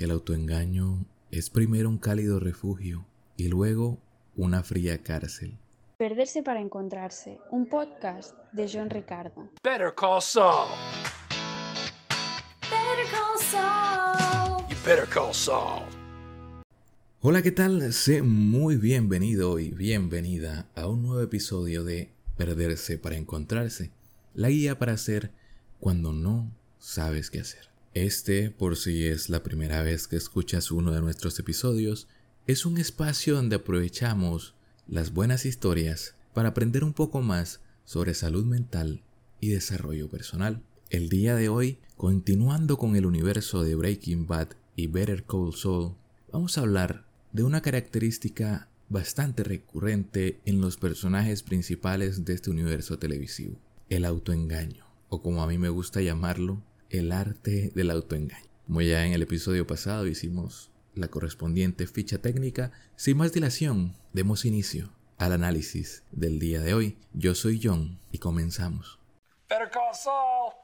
[0.00, 3.04] El autoengaño es primero un cálido refugio
[3.36, 3.98] y luego
[4.34, 5.58] una fría cárcel.
[5.98, 9.50] Perderse para encontrarse, un podcast de John Ricardo.
[9.62, 10.70] Better call Saul.
[12.62, 14.66] Better call Saul.
[14.70, 15.82] You better call Saul.
[17.20, 17.92] Hola, ¿qué tal?
[17.92, 22.08] Sé muy bienvenido y bienvenida a un nuevo episodio de
[22.38, 23.90] Perderse para encontrarse,
[24.32, 25.30] la guía para hacer
[25.78, 27.69] cuando no sabes qué hacer.
[27.94, 32.06] Este, por si es la primera vez que escuchas uno de nuestros episodios,
[32.46, 34.54] es un espacio donde aprovechamos
[34.86, 39.02] las buenas historias para aprender un poco más sobre salud mental
[39.40, 40.62] y desarrollo personal.
[40.88, 45.94] El día de hoy, continuando con el universo de Breaking Bad y Better Call Saul,
[46.32, 53.00] vamos a hablar de una característica bastante recurrente en los personajes principales de este universo
[53.00, 53.56] televisivo,
[53.88, 58.50] el autoengaño, o como a mí me gusta llamarlo, el arte del autoengaño.
[58.66, 64.44] Como ya en el episodio pasado hicimos la correspondiente ficha técnica, sin más dilación, demos
[64.44, 66.98] inicio al análisis del día de hoy.
[67.12, 68.98] Yo soy John y comenzamos.
[69.48, 70.54] Better call Saul.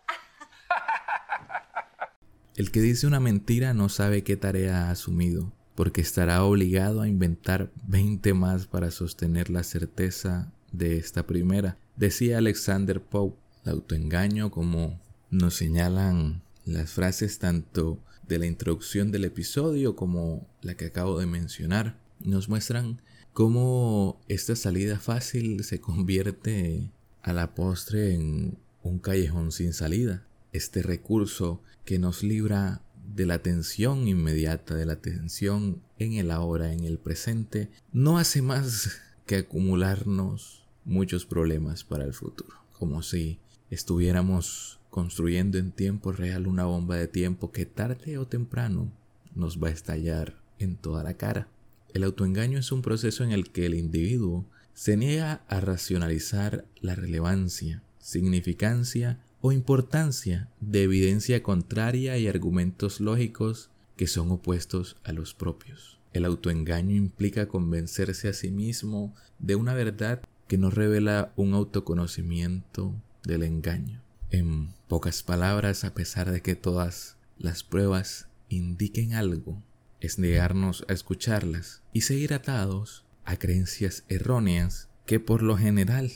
[2.57, 7.09] El que dice una mentira no sabe qué tarea ha asumido, porque estará obligado a
[7.09, 11.77] inventar 20 más para sostener la certeza de esta primera.
[11.97, 19.25] Decía Alexander Pope, el autoengaño como nos señalan las frases tanto de la introducción del
[19.25, 21.99] episodio como la que acabo de mencionar.
[22.21, 23.01] Nos muestran
[23.33, 26.91] cómo esta salida fácil se convierte
[27.23, 30.25] a la postre en un callejón sin salida.
[30.53, 32.83] Este recurso que nos libra
[33.15, 38.43] de la tensión inmediata, de la tensión en el ahora, en el presente, no hace
[38.43, 38.91] más
[39.27, 43.39] que acumularnos muchos problemas para el futuro, como si
[43.71, 48.91] estuviéramos construyendo en tiempo real una bomba de tiempo que tarde o temprano
[49.35, 51.49] nos va a estallar en toda la cara.
[51.93, 56.95] El autoengaño es un proceso en el que el individuo se niega a racionalizar la
[56.95, 65.35] relevancia, significancia o importancia de evidencia contraria y argumentos lógicos que son opuestos a los
[65.35, 65.99] propios.
[66.15, 72.95] El autoengaño implica convencerse a sí mismo de una verdad que no revela un autoconocimiento
[73.25, 74.01] del engaño.
[74.31, 79.63] En pocas palabras, a pesar de que todas las pruebas indiquen algo,
[80.01, 86.11] es negarnos a escucharlas y seguir atados a creencias erróneas que por lo general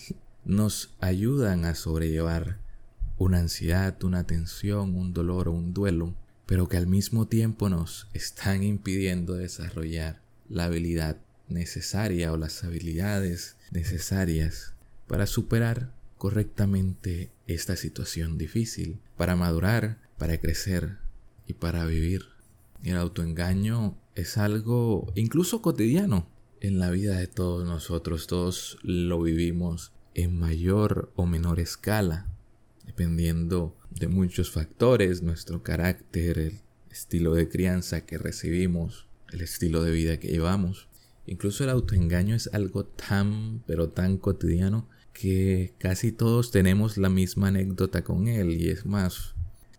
[0.45, 2.59] nos ayudan a sobrellevar
[3.19, 6.15] una ansiedad, una tensión, un dolor o un duelo,
[6.47, 13.57] pero que al mismo tiempo nos están impidiendo desarrollar la habilidad necesaria o las habilidades
[13.71, 14.75] necesarias
[15.07, 20.99] para superar correctamente esta situación difícil, para madurar, para crecer
[21.47, 22.27] y para vivir.
[22.85, 26.29] El autoengaño es algo incluso cotidiano
[26.61, 28.27] en la vida de todos nosotros.
[28.27, 32.27] Todos lo vivimos en mayor o menor escala,
[32.85, 36.61] dependiendo de muchos factores, nuestro carácter, el
[36.91, 40.87] estilo de crianza que recibimos, el estilo de vida que llevamos.
[41.25, 47.49] Incluso el autoengaño es algo tan, pero tan cotidiano que casi todos tenemos la misma
[47.49, 49.35] anécdota con él y es más,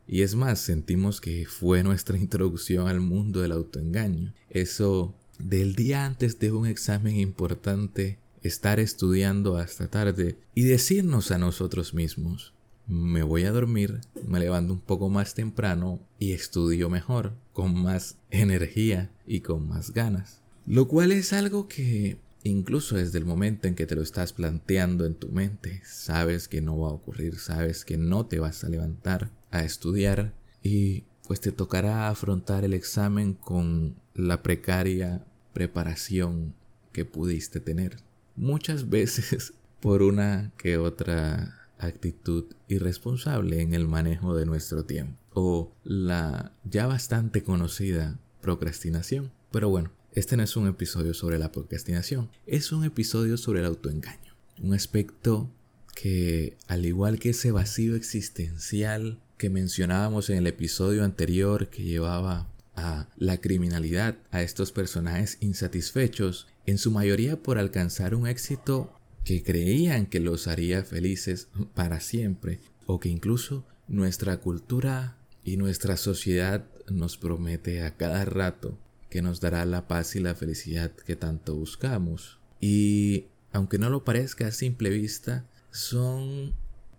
[0.07, 4.33] y es más, sentimos que fue nuestra introducción al mundo del autoengaño.
[4.49, 11.37] Eso del día antes de un examen importante, estar estudiando hasta tarde y decirnos a
[11.37, 12.53] nosotros mismos,
[12.87, 18.17] me voy a dormir, me levanto un poco más temprano y estudio mejor, con más
[18.31, 20.41] energía y con más ganas.
[20.65, 25.05] Lo cual es algo que Incluso desde el momento en que te lo estás planteando
[25.05, 28.69] en tu mente, sabes que no va a ocurrir, sabes que no te vas a
[28.69, 36.55] levantar a estudiar y pues te tocará afrontar el examen con la precaria preparación
[36.91, 37.97] que pudiste tener.
[38.35, 45.71] Muchas veces por una que otra actitud irresponsable en el manejo de nuestro tiempo o
[45.83, 49.31] la ya bastante conocida procrastinación.
[49.51, 53.65] Pero bueno, este no es un episodio sobre la procrastinación, es un episodio sobre el
[53.65, 54.35] autoengaño.
[54.61, 55.49] Un aspecto
[55.95, 62.49] que, al igual que ese vacío existencial que mencionábamos en el episodio anterior que llevaba
[62.75, 68.93] a la criminalidad, a estos personajes insatisfechos, en su mayoría por alcanzar un éxito
[69.23, 75.95] que creían que los haría felices para siempre, o que incluso nuestra cultura y nuestra
[75.95, 78.77] sociedad nos promete a cada rato
[79.11, 82.39] que nos dará la paz y la felicidad que tanto buscamos.
[82.61, 86.55] Y aunque no lo parezca a simple vista, son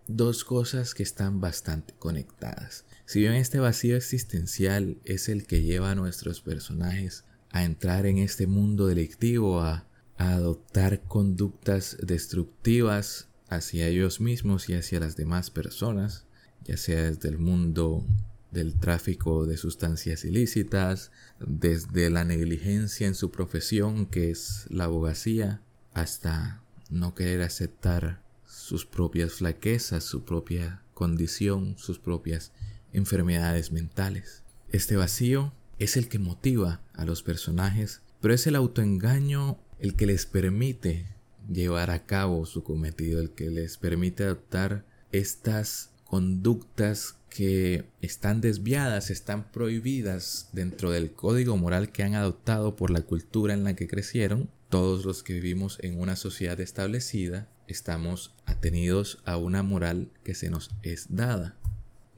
[0.07, 2.85] dos cosas que están bastante conectadas.
[3.07, 8.19] Si bien este vacío existencial es el que lleva a nuestros personajes a entrar en
[8.19, 9.87] este mundo delictivo, a,
[10.19, 16.27] adoptar conductas destructivas hacia ellos mismos y hacia las demás personas,
[16.65, 18.07] ya sea desde el mundo
[18.53, 21.11] del tráfico de sustancias ilícitas,
[21.41, 25.63] desde la negligencia en su profesión que es la abogacía,
[25.95, 32.53] hasta no querer aceptar sus propias flaquezas, su propia condición, sus propias
[32.93, 34.43] enfermedades mentales.
[34.71, 40.07] Este vacío es el que motiva a los personajes, pero es el autoengaño el que
[40.07, 41.07] les permite
[41.51, 49.11] llevar a cabo su cometido, el que les permite adoptar estas conductas que están desviadas,
[49.11, 53.89] están prohibidas dentro del código moral que han adoptado por la cultura en la que
[53.89, 54.51] crecieron.
[54.69, 60.51] Todos los que vivimos en una sociedad establecida estamos atenidos a una moral que se
[60.51, 61.57] nos es dada.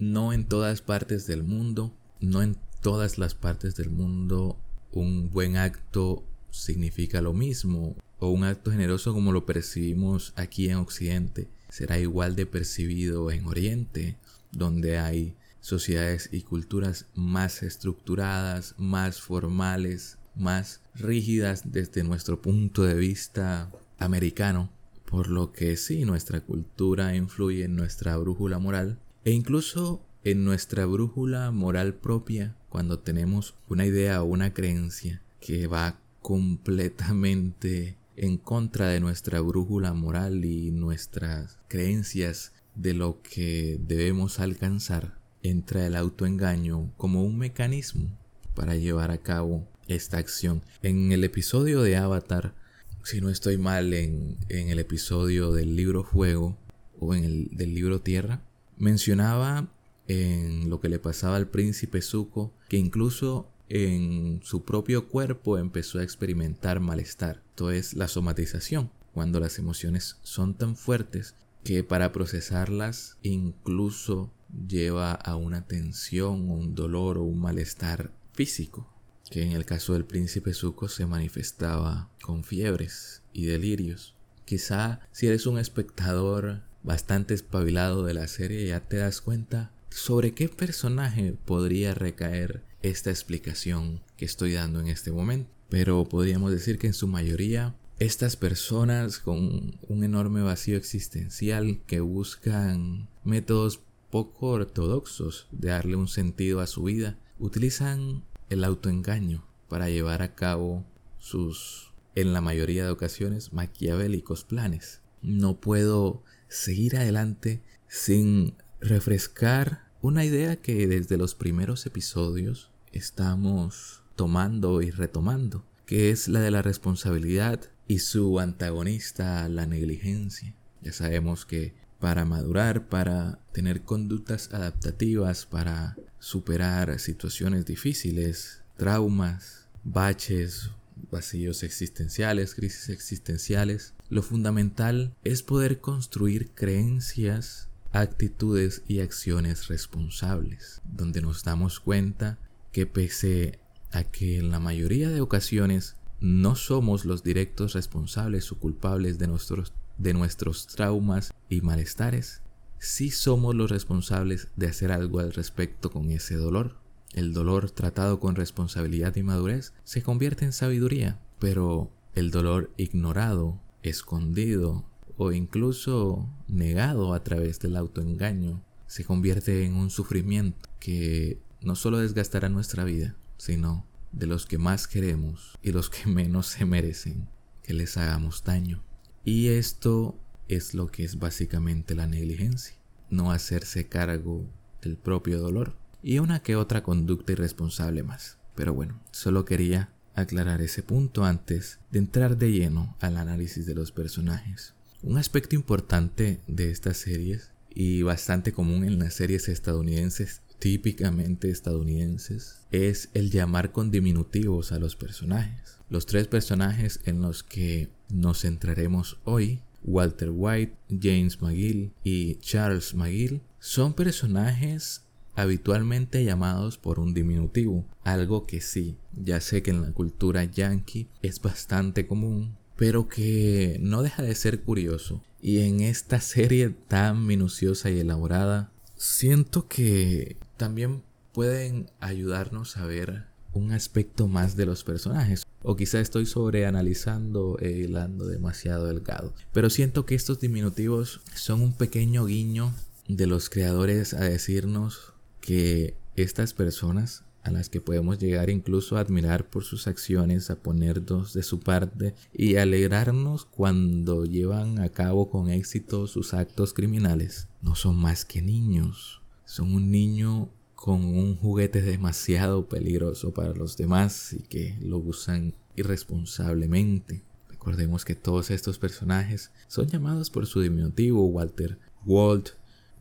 [0.00, 4.58] No en todas partes del mundo, no en todas las partes del mundo
[4.90, 10.76] un buen acto significa lo mismo o un acto generoso como lo percibimos aquí en
[10.76, 14.16] Occidente será igual de percibido en Oriente,
[14.56, 22.94] donde hay sociedades y culturas más estructuradas, más formales, más rígidas desde nuestro punto de
[22.94, 24.70] vista americano,
[25.04, 30.86] por lo que sí, nuestra cultura influye en nuestra brújula moral e incluso en nuestra
[30.86, 38.88] brújula moral propia cuando tenemos una idea o una creencia que va completamente en contra
[38.88, 46.92] de nuestra brújula moral y nuestras creencias de lo que debemos alcanzar, entra el autoengaño
[46.96, 48.08] como un mecanismo
[48.54, 50.62] para llevar a cabo esta acción.
[50.82, 52.54] En el episodio de Avatar,
[53.02, 56.56] si no estoy mal, en, en el episodio del libro Fuego
[56.98, 58.40] o en el del libro Tierra,
[58.78, 59.68] mencionaba
[60.08, 65.98] en lo que le pasaba al príncipe Zuko que incluso en su propio cuerpo empezó
[65.98, 67.42] a experimentar malestar.
[67.50, 71.34] Esto es la somatización, cuando las emociones son tan fuertes
[71.64, 74.30] que para procesarlas incluso
[74.68, 78.88] lleva a una tensión, un dolor o un malestar físico,
[79.30, 84.14] que en el caso del príncipe Zuko se manifestaba con fiebres y delirios.
[84.44, 90.34] Quizá si eres un espectador bastante espabilado de la serie ya te das cuenta sobre
[90.34, 95.50] qué personaje podría recaer esta explicación que estoy dando en este momento.
[95.70, 102.00] Pero podríamos decir que en su mayoría estas personas con un enorme vacío existencial que
[102.00, 103.80] buscan métodos
[104.10, 110.34] poco ortodoxos de darle un sentido a su vida, utilizan el autoengaño para llevar a
[110.34, 110.84] cabo
[111.18, 115.00] sus, en la mayoría de ocasiones, maquiavélicos planes.
[115.22, 124.82] No puedo seguir adelante sin refrescar una idea que desde los primeros episodios estamos tomando
[124.82, 130.54] y retomando, que es la de la responsabilidad y su antagonista, la negligencia.
[130.82, 140.70] Ya sabemos que para madurar, para tener conductas adaptativas, para superar situaciones difíciles, traumas, baches,
[141.10, 151.22] vacíos existenciales, crisis existenciales, lo fundamental es poder construir creencias, actitudes y acciones responsables, donde
[151.22, 152.38] nos damos cuenta
[152.72, 153.58] que pese
[153.94, 159.28] a que en la mayoría de ocasiones no somos los directos responsables o culpables de
[159.28, 162.42] nuestros, de nuestros traumas y malestares,
[162.80, 166.76] sí somos los responsables de hacer algo al respecto con ese dolor.
[167.12, 173.60] El dolor tratado con responsabilidad y madurez se convierte en sabiduría, pero el dolor ignorado,
[173.84, 174.84] escondido
[175.16, 181.98] o incluso negado a través del autoengaño se convierte en un sufrimiento que no solo
[181.98, 187.28] desgastará nuestra vida, sino de los que más queremos y los que menos se merecen
[187.62, 188.82] que les hagamos daño.
[189.22, 192.74] Y esto es lo que es básicamente la negligencia,
[193.10, 194.46] no hacerse cargo
[194.80, 198.38] del propio dolor y una que otra conducta irresponsable más.
[198.54, 203.74] Pero bueno, solo quería aclarar ese punto antes de entrar de lleno al análisis de
[203.74, 204.72] los personajes.
[205.02, 212.62] Un aspecto importante de estas series y bastante común en las series estadounidenses típicamente estadounidenses
[212.70, 215.76] es el llamar con diminutivos a los personajes.
[215.90, 222.94] Los tres personajes en los que nos centraremos hoy, Walter White, James McGill y Charles
[222.94, 225.02] McGill, son personajes
[225.34, 231.08] habitualmente llamados por un diminutivo, algo que sí, ya sé que en la cultura yankee
[231.20, 235.22] es bastante común, pero que no deja de ser curioso.
[235.42, 243.24] Y en esta serie tan minuciosa y elaborada, siento que también pueden ayudarnos a ver
[243.52, 245.46] un aspecto más de los personajes.
[245.62, 249.32] O quizá estoy sobreanalizando e hilando demasiado delgado.
[249.52, 252.74] Pero siento que estos diminutivos son un pequeño guiño
[253.08, 259.00] de los creadores a decirnos que estas personas a las que podemos llegar incluso a
[259.00, 265.28] admirar por sus acciones, a ponernos de su parte y alegrarnos cuando llevan a cabo
[265.28, 269.20] con éxito sus actos criminales, no son más que niños.
[269.44, 275.54] Son un niño con un juguete demasiado peligroso para los demás y que lo usan
[275.76, 277.22] irresponsablemente.
[277.48, 282.50] Recordemos que todos estos personajes son llamados por su diminutivo Walter, Walt,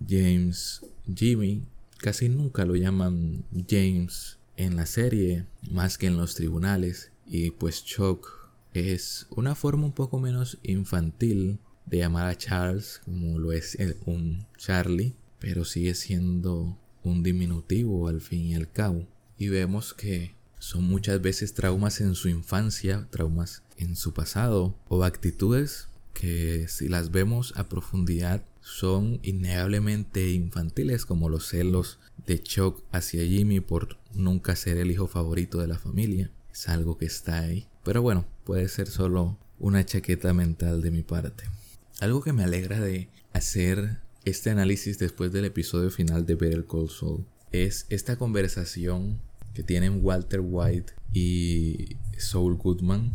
[0.07, 1.63] James, Jimmy,
[1.97, 7.11] casi nunca lo llaman James en la serie más que en los tribunales.
[7.25, 8.27] Y pues Chuck
[8.73, 14.45] es una forma un poco menos infantil de llamar a Charles como lo es un
[14.57, 19.05] Charlie pero sigue siendo un diminutivo al fin y al cabo
[19.37, 25.03] y vemos que son muchas veces traumas en su infancia, traumas en su pasado o
[25.03, 32.81] actitudes que si las vemos a profundidad son innegablemente infantiles como los celos de Chuck
[32.93, 36.31] hacia Jimmy por nunca ser el hijo favorito de la familia.
[36.53, 37.67] Es algo que está ahí.
[37.83, 41.43] Pero bueno, puede ser solo una chaqueta mental de mi parte.
[41.99, 46.89] Algo que me alegra de hacer este análisis después del episodio final de Better Call
[46.89, 49.19] Saul es esta conversación
[49.53, 53.13] que tienen Walter White y Saul Goodman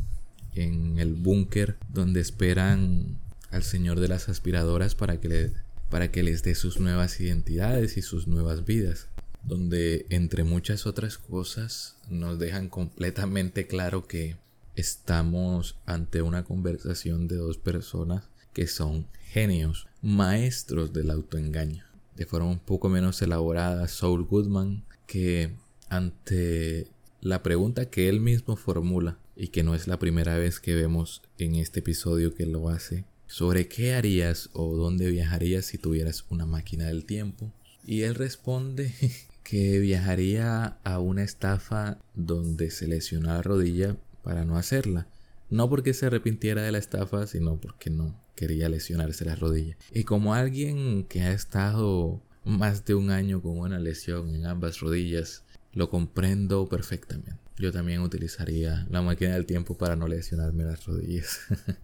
[0.54, 3.18] en el búnker donde esperan
[3.50, 5.52] al señor de las aspiradoras para que, le,
[5.90, 9.08] para que les dé sus nuevas identidades y sus nuevas vidas,
[9.44, 14.36] donde entre muchas otras cosas nos dejan completamente claro que
[14.76, 21.84] estamos ante una conversación de dos personas que son genios, maestros del autoengaño.
[22.16, 25.50] De forma un poco menos elaborada, Saul Goodman, que
[25.88, 26.88] ante
[27.20, 31.22] la pregunta que él mismo formula, y que no es la primera vez que vemos
[31.38, 36.44] en este episodio que lo hace, sobre qué harías o dónde viajarías si tuvieras una
[36.44, 37.52] máquina del tiempo.
[37.86, 38.92] Y él responde
[39.44, 45.06] que viajaría a una estafa donde se lesionó la rodilla para no hacerla.
[45.50, 49.76] No porque se arrepintiera de la estafa, sino porque no quería lesionarse la rodilla.
[49.92, 54.78] Y como alguien que ha estado más de un año con una lesión en ambas
[54.78, 55.42] rodillas,
[55.72, 57.36] lo comprendo perfectamente.
[57.56, 61.40] Yo también utilizaría la máquina del tiempo para no lesionarme las rodillas.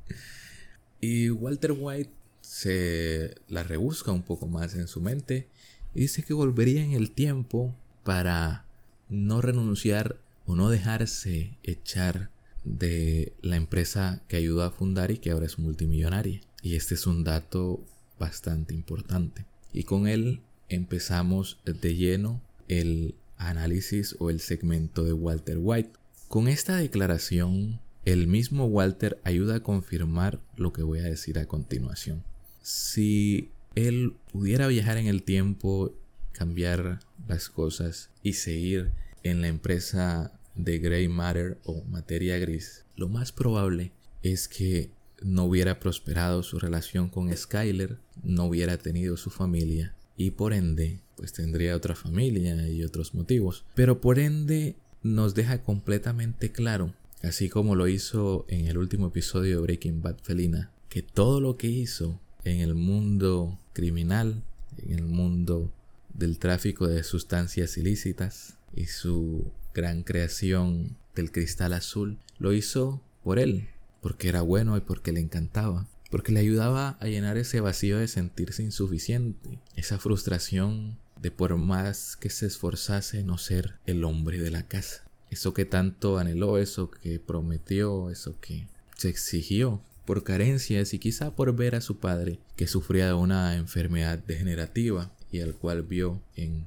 [1.00, 5.48] Y Walter White se la rebusca un poco más en su mente
[5.94, 8.64] y dice que volvería en el tiempo para
[9.10, 12.30] no renunciar o no dejarse echar
[12.64, 16.40] de la empresa que ayudó a fundar y que ahora es multimillonaria.
[16.62, 17.84] Y este es un dato
[18.18, 19.44] bastante importante.
[19.72, 25.90] Y con él empezamos de lleno el análisis o el segmento de Walter White.
[26.28, 31.46] Con esta declaración el mismo Walter ayuda a confirmar lo que voy a decir a
[31.46, 32.22] continuación.
[32.60, 35.94] Si él pudiera viajar en el tiempo,
[36.32, 38.90] cambiar las cosas y seguir
[39.22, 43.92] en la empresa de Grey Matter o materia gris, lo más probable
[44.22, 44.90] es que
[45.22, 51.00] no hubiera prosperado su relación con Skyler, no hubiera tenido su familia y por ende
[51.16, 53.64] pues tendría otra familia y otros motivos.
[53.74, 56.94] Pero por ende nos deja completamente claro
[57.26, 61.56] así como lo hizo en el último episodio de Breaking Bad Felina, que todo lo
[61.56, 64.42] que hizo en el mundo criminal,
[64.86, 65.72] en el mundo
[66.12, 73.38] del tráfico de sustancias ilícitas y su gran creación del cristal azul, lo hizo por
[73.38, 73.68] él,
[74.00, 78.08] porque era bueno y porque le encantaba, porque le ayudaba a llenar ese vacío de
[78.08, 84.50] sentirse insuficiente, esa frustración de por más que se esforzase no ser el hombre de
[84.50, 85.04] la casa.
[85.30, 91.34] Eso que tanto anheló, eso que prometió, eso que se exigió por carencias y quizá
[91.34, 96.20] por ver a su padre que sufría de una enfermedad degenerativa y al cual vio
[96.36, 96.66] en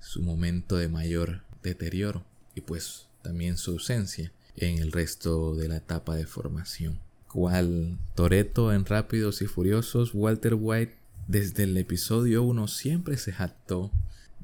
[0.00, 2.24] su momento de mayor deterioro
[2.54, 6.98] y pues también su ausencia en el resto de la etapa de formación.
[7.28, 10.96] Cual Toreto en Rápidos y Furiosos, Walter White
[11.28, 13.92] desde el episodio 1 siempre se jactó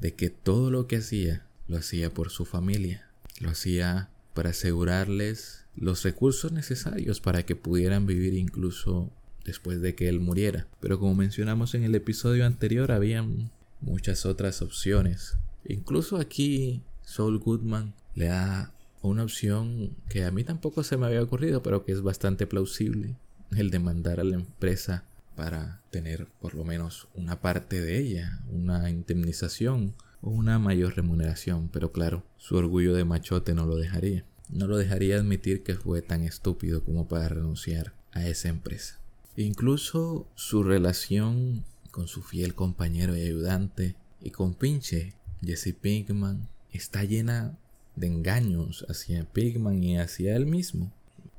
[0.00, 3.08] de que todo lo que hacía lo hacía por su familia,
[3.40, 9.10] lo hacía para asegurarles los recursos necesarios para que pudieran vivir incluso
[9.44, 10.66] después de que él muriera.
[10.80, 15.36] Pero como mencionamos en el episodio anterior, habían muchas otras opciones.
[15.64, 21.22] Incluso aquí Saul Goodman le da una opción que a mí tampoco se me había
[21.22, 23.14] ocurrido, pero que es bastante plausible,
[23.52, 25.04] el de mandar a la empresa
[25.36, 31.68] para tener por lo menos una parte de ella, una indemnización o una mayor remuneración,
[31.72, 34.24] pero claro, su orgullo de machote no lo dejaría.
[34.48, 38.98] No lo dejaría admitir que fue tan estúpido como para renunciar a esa empresa.
[39.36, 47.04] Incluso su relación con su fiel compañero y ayudante y con pinche Jesse Pinkman está
[47.04, 47.58] llena
[47.96, 50.92] de engaños hacia Pigman y hacia él mismo.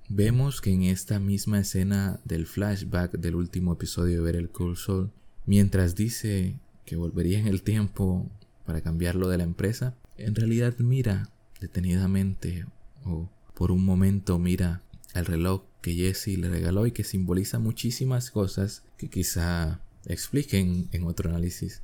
[0.09, 4.77] Vemos que en esta misma escena del flashback del último episodio de Ver el Cool
[4.77, 5.11] Soul,
[5.45, 8.29] mientras dice que volvería en el tiempo
[8.65, 11.29] para cambiarlo de la empresa, en realidad mira
[11.59, 12.65] detenidamente
[13.05, 14.81] o por un momento mira
[15.13, 21.03] al reloj que Jesse le regaló y que simboliza muchísimas cosas que quizá expliquen en
[21.03, 21.81] otro análisis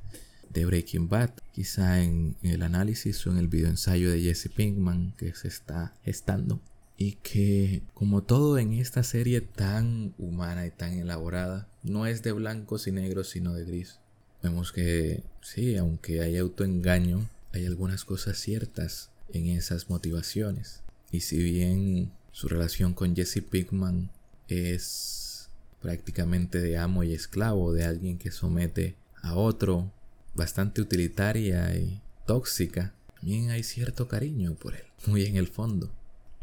[0.50, 5.14] de Breaking Bad, quizá en, el análisis o en el video ensayo de Jesse Pinkman
[5.16, 6.60] que se está gestando.
[6.96, 12.32] Y que, como todo en esta serie tan humana y tan elaborada, no es de
[12.32, 13.98] blancos y negros, sino de gris.
[14.42, 20.82] Vemos que, sí, aunque hay autoengaño, hay algunas cosas ciertas en esas motivaciones.
[21.10, 24.10] Y si bien su relación con Jesse Pinkman
[24.48, 25.48] es
[25.80, 29.92] prácticamente de amo y esclavo, de alguien que somete a otro
[30.34, 35.90] bastante utilitaria y tóxica, también hay cierto cariño por él, muy en el fondo.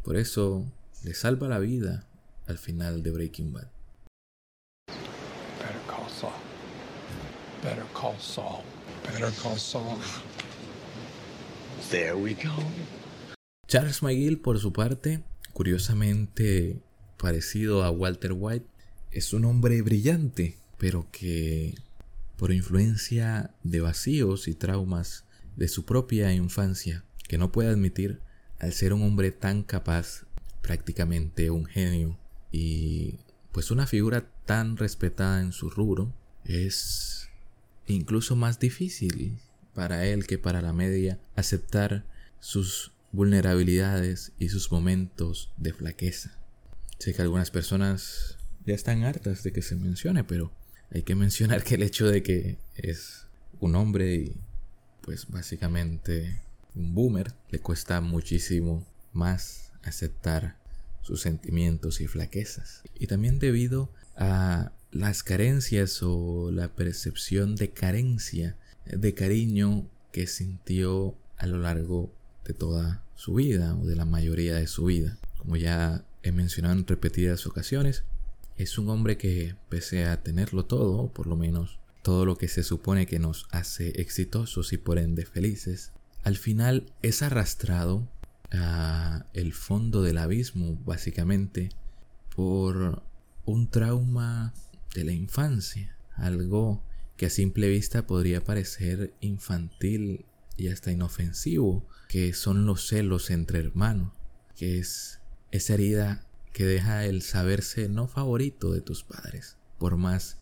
[0.03, 0.65] Por eso
[1.03, 2.07] le salva la vida
[2.48, 3.67] al final de Breaking Bad.
[4.88, 6.33] Better call Saul.
[7.63, 8.63] Better call Saul.
[9.05, 9.98] Better call Saul.
[11.89, 12.51] There we go.
[13.67, 16.81] Charles McGill, por su parte, curiosamente
[17.17, 18.65] parecido a Walter White,
[19.12, 21.75] es un hombre brillante, pero que
[22.41, 25.25] por influencia de vacíos y traumas
[25.57, 28.19] de su propia infancia que no puede admitir
[28.57, 30.25] al ser un hombre tan capaz,
[30.63, 32.17] prácticamente un genio
[32.51, 33.19] y
[33.51, 37.29] pues una figura tan respetada en su rubro, es
[37.86, 39.38] incluso más difícil
[39.75, 42.05] para él que para la media aceptar
[42.39, 46.39] sus vulnerabilidades y sus momentos de flaqueza.
[46.98, 50.51] Sé que algunas personas ya están hartas de que se mencione, pero
[50.91, 53.25] hay que mencionar que el hecho de que es
[53.60, 54.36] un hombre y
[55.01, 56.41] pues básicamente
[56.75, 60.58] un boomer le cuesta muchísimo más aceptar
[61.01, 62.84] sus sentimientos y flaquezas.
[62.99, 71.15] Y también debido a las carencias o la percepción de carencia de cariño que sintió
[71.38, 72.13] a lo largo
[72.45, 75.17] de toda su vida o de la mayoría de su vida.
[75.38, 78.04] Como ya he mencionado en repetidas ocasiones,
[78.57, 82.63] es un hombre que, pese a tenerlo todo, por lo menos todo lo que se
[82.63, 85.91] supone que nos hace exitosos y por ende felices,
[86.23, 88.07] al final es arrastrado
[88.51, 91.69] a el fondo del abismo, básicamente,
[92.35, 93.03] por
[93.45, 94.53] un trauma
[94.93, 96.83] de la infancia, algo
[97.17, 100.25] que a simple vista podría parecer infantil
[100.57, 104.11] y hasta inofensivo, que son los celos entre hermanos,
[104.55, 105.19] que es
[105.51, 110.37] esa herida que deja el saberse no favorito de tus padres, por más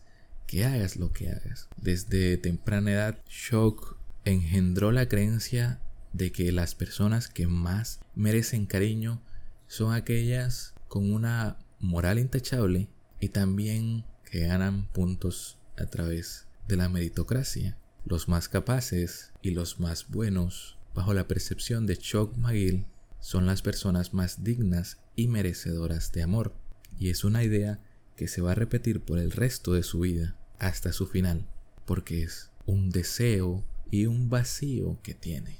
[0.46, 1.68] que hagas lo que hagas.
[1.76, 5.80] Desde temprana edad, Shock engendró la creencia
[6.12, 9.22] de que las personas que más merecen cariño
[9.68, 12.88] son aquellas con una moral intachable
[13.20, 17.76] y también que ganan puntos a través de la meritocracia.
[18.04, 22.86] Los más capaces y los más buenos, bajo la percepción de Chuck McGill,
[23.20, 26.54] son las personas más dignas y merecedoras de amor.
[26.98, 27.80] Y es una idea
[28.16, 31.46] que se va a repetir por el resto de su vida hasta su final,
[31.86, 35.56] porque es un deseo y un vacío que tiene.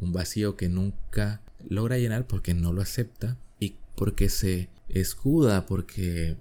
[0.00, 6.36] Un vacío que nunca logra llenar porque no lo acepta y porque se escuda, porque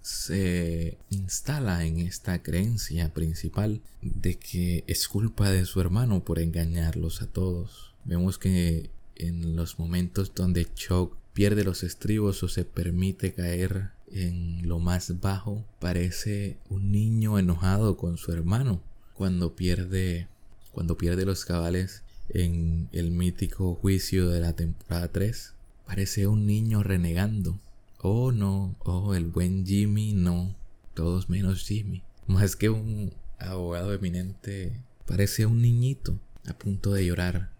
[0.00, 7.22] se instala en esta creencia principal de que es culpa de su hermano por engañarlos
[7.22, 7.94] a todos.
[8.04, 14.68] Vemos que en los momentos donde Chuck pierde los estribos o se permite caer en
[14.68, 18.80] lo más bajo, parece un niño enojado con su hermano
[19.14, 20.28] cuando pierde
[20.72, 25.54] cuando pierde los cabales en el mítico juicio de la temporada 3.
[25.86, 27.58] Parece un niño renegando.
[27.98, 30.54] Oh no, oh el buen Jimmy no,
[30.94, 32.02] todos menos Jimmy.
[32.26, 37.50] Más que un abogado eminente, parece un niñito a punto de llorar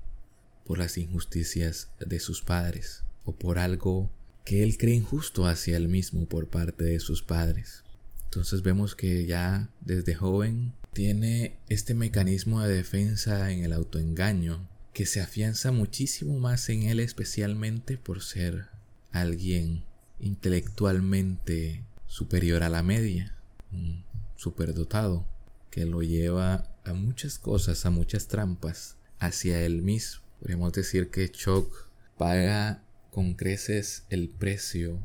[0.73, 4.11] por las injusticias de sus padres o por algo
[4.43, 7.85] que él cree injusto hacia él mismo por parte de sus padres.
[8.25, 15.05] Entonces vemos que ya desde joven tiene este mecanismo de defensa en el autoengaño que
[15.05, 18.69] se afianza muchísimo más en él especialmente por ser
[19.11, 19.85] alguien
[20.21, 23.37] intelectualmente superior a la media,
[23.73, 24.07] un
[24.37, 25.27] superdotado
[25.71, 30.23] que lo lleva a muchas cosas, a muchas trampas, hacia él mismo.
[30.43, 31.73] Podríamos decir que Chuck
[32.19, 34.99] paga con creces el precio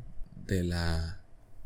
[0.47, 1.21] de la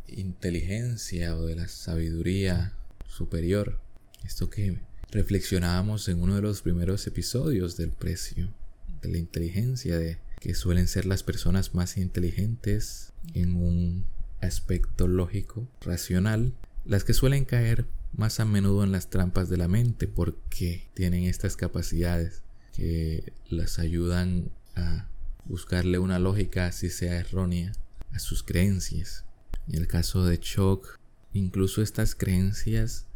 [0.10, 2.74] inteligencia o de la sabiduría
[3.08, 3.80] superior.
[4.26, 4.78] Esto que
[5.10, 8.54] reflexionábamos en uno de los primeros episodios del precio,
[9.02, 14.06] de la inteligencia, de que suelen ser las personas más inteligentes en un
[14.42, 16.54] aspecto lógico, racional,
[16.84, 21.24] las que suelen caer más a menudo en las trampas de la mente porque tienen
[21.24, 22.42] estas capacidades
[22.74, 25.08] que las ayudan a
[25.46, 27.74] buscarle una lógica, así sea errónea,
[28.12, 29.26] a sus creencias.
[29.68, 31.00] En el caso de Choc,
[31.34, 33.08] incluso estas creencias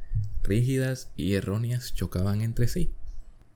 [0.44, 2.92] rígidas y erróneas chocaban entre sí,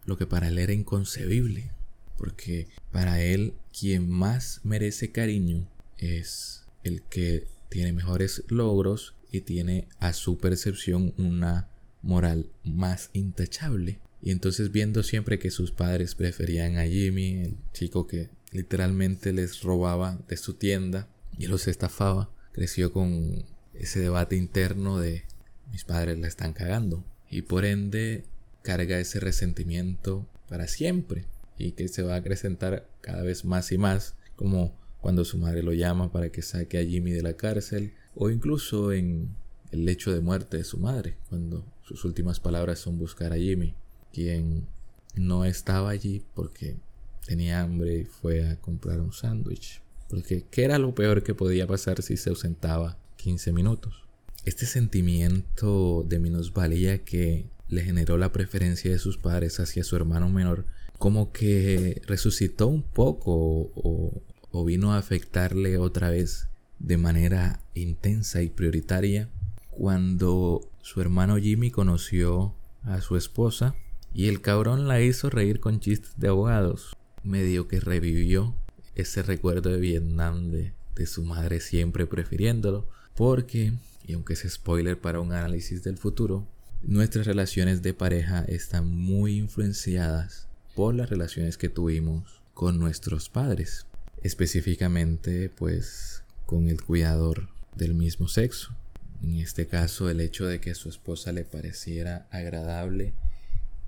[0.05, 1.71] lo que para él era inconcebible,
[2.17, 9.87] porque para él quien más merece cariño es el que tiene mejores logros y tiene
[9.99, 11.69] a su percepción una
[12.01, 13.99] moral más intachable.
[14.21, 19.61] Y entonces viendo siempre que sus padres preferían a Jimmy, el chico que literalmente les
[19.61, 25.23] robaba de su tienda y los estafaba, creció con ese debate interno de
[25.71, 28.25] mis padres la están cagando y por ende
[28.61, 31.25] carga ese resentimiento para siempre
[31.57, 35.63] y que se va a acrecentar cada vez más y más como cuando su madre
[35.63, 39.29] lo llama para que saque a Jimmy de la cárcel o incluso en
[39.71, 43.75] el lecho de muerte de su madre cuando sus últimas palabras son buscar a Jimmy
[44.13, 44.67] quien
[45.15, 46.77] no estaba allí porque
[47.25, 51.67] tenía hambre y fue a comprar un sándwich porque ¿qué era lo peor que podía
[51.67, 54.03] pasar si se ausentaba 15 minutos?
[54.43, 60.27] Este sentimiento de minusvalía que le generó la preferencia de sus padres hacia su hermano
[60.29, 60.65] menor,
[60.97, 63.31] como que resucitó un poco
[63.75, 66.47] o, o vino a afectarle otra vez
[66.79, 69.29] de manera intensa y prioritaria
[69.69, 73.75] cuando su hermano Jimmy conoció a su esposa
[74.13, 78.55] y el cabrón la hizo reír con chistes de abogados, medio que revivió
[78.95, 80.73] ese recuerdo de Vietnam de,
[81.05, 83.71] su madre siempre prefiriéndolo, porque,
[84.05, 86.45] y aunque es spoiler para un análisis del futuro,
[86.81, 93.85] nuestras relaciones de pareja están muy influenciadas por las relaciones que tuvimos con nuestros padres,
[94.23, 98.75] específicamente pues con el cuidador del mismo sexo.
[99.23, 103.13] En este caso el hecho de que su esposa le pareciera agradable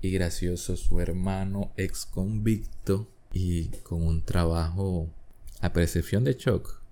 [0.02, 5.08] y gracioso su hermano ex convicto y con un trabajo
[5.60, 6.82] a percepción de shock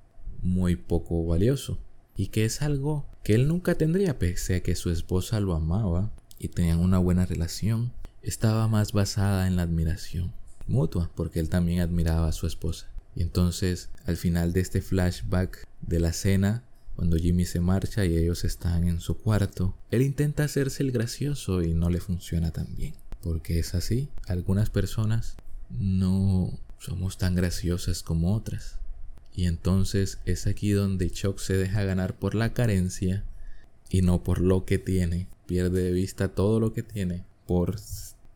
[0.41, 1.79] muy poco valioso.
[2.17, 6.11] Y que es algo que él nunca tendría pese a que su esposa lo amaba
[6.39, 7.93] y tenían una buena relación
[8.23, 10.33] estaba más basada en la admiración
[10.67, 12.87] mutua porque él también admiraba a su esposa.
[13.17, 16.63] Y entonces al final de este flashback de la cena
[17.01, 21.63] cuando Jimmy se marcha y ellos están en su cuarto, él intenta hacerse el gracioso
[21.63, 22.93] y no le funciona tan bien.
[23.23, 25.39] Porque es así, algunas personas
[25.71, 28.77] no somos tan graciosas como otras.
[29.35, 33.25] Y entonces es aquí donde Chuck se deja ganar por la carencia
[33.89, 35.27] y no por lo que tiene.
[35.47, 37.77] Pierde de vista todo lo que tiene por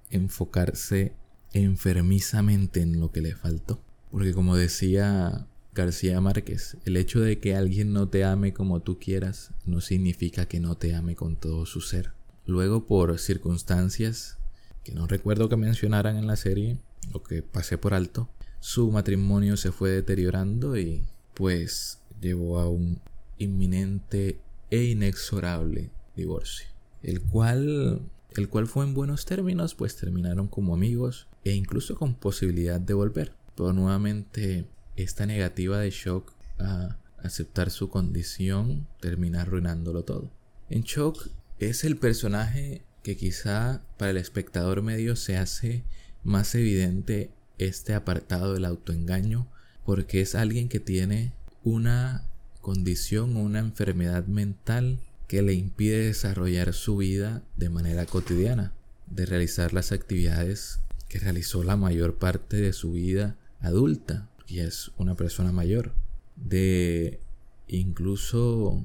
[0.09, 1.13] enfocarse
[1.53, 3.79] enfermizamente en lo que le faltó.
[4.11, 8.99] Porque como decía García Márquez, el hecho de que alguien no te ame como tú
[8.99, 12.13] quieras no significa que no te ame con todo su ser.
[12.47, 14.39] Luego por circunstancias
[14.85, 16.79] que no recuerdo que mencionaran en la serie,
[17.13, 18.29] lo que pasé por alto,
[18.61, 23.01] su matrimonio se fue deteriorando y pues llevó a un
[23.39, 24.39] inminente
[24.71, 26.69] e inexorable divorcio,
[27.03, 28.01] el cual
[28.37, 32.95] el cual fue en buenos términos, pues terminaron como amigos e incluso con posibilidad de
[32.95, 33.33] volver.
[33.57, 40.31] Pero nuevamente esta negativa de Shock a aceptar su condición termina arruinándolo todo.
[40.71, 41.29] En Shock
[41.59, 45.85] es el personaje que quizá para el espectador medio se hace
[46.23, 49.47] más evidente este apartado del autoengaño
[49.85, 52.27] porque es alguien que tiene una
[52.61, 58.73] condición o una enfermedad mental que le impide desarrollar su vida de manera cotidiana,
[59.07, 64.91] de realizar las actividades que realizó la mayor parte de su vida adulta, y es
[64.99, 65.93] una persona mayor,
[66.37, 67.21] de
[67.69, 68.85] incluso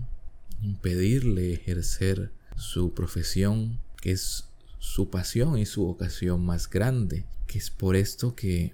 [0.61, 4.45] impedirle ejercer su profesión, que es
[4.79, 8.73] su pasión y su vocación más grande, que es por esto que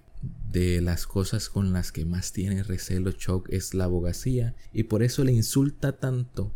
[0.52, 5.04] de las cosas con las que más tiene recelo Chuck es la abogacía y por
[5.04, 6.52] eso le insulta tanto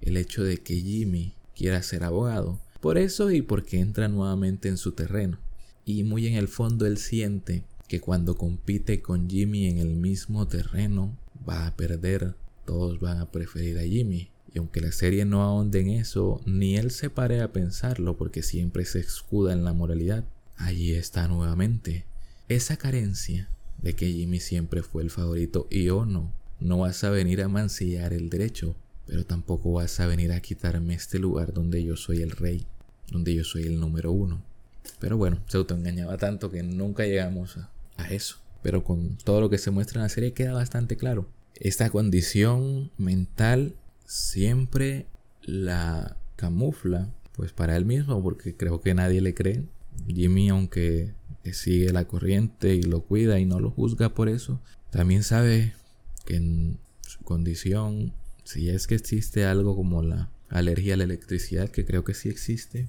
[0.00, 2.60] el hecho de que Jimmy quiera ser abogado.
[2.80, 5.38] Por eso y porque entra nuevamente en su terreno.
[5.84, 10.46] Y muy en el fondo él siente que cuando compite con Jimmy en el mismo
[10.46, 12.36] terreno va a perder.
[12.64, 14.30] Todos van a preferir a Jimmy.
[14.54, 18.44] Y aunque la serie no ahonde en eso, ni él se pare a pensarlo porque
[18.44, 20.24] siempre se escuda en la moralidad.
[20.54, 22.04] allí está nuevamente.
[22.48, 23.48] Esa carencia
[23.82, 27.48] de que Jimmy siempre fue el favorito y o no, no vas a venir a
[27.48, 32.22] mancillar el derecho, pero tampoco vas a venir a quitarme este lugar donde yo soy
[32.22, 32.64] el rey,
[33.10, 34.40] donde yo soy el número uno.
[35.00, 37.70] Pero bueno, se autoengañaba tanto que nunca llegamos a,
[38.08, 38.36] eso.
[38.62, 41.28] Pero con todo lo que se muestra en la serie queda bastante claro.
[41.54, 43.74] Esta condición mental
[44.06, 45.06] siempre
[45.42, 49.64] la camufla, pues para él mismo, porque creo que nadie le cree.
[50.06, 51.12] Jimmy, aunque
[51.52, 54.60] sigue la corriente y lo cuida y no lo juzga por eso,
[54.90, 55.74] también sabe
[56.24, 58.12] que en su condición,
[58.44, 62.28] si es que existe algo como la alergia a la electricidad, que creo que sí
[62.28, 62.88] existe,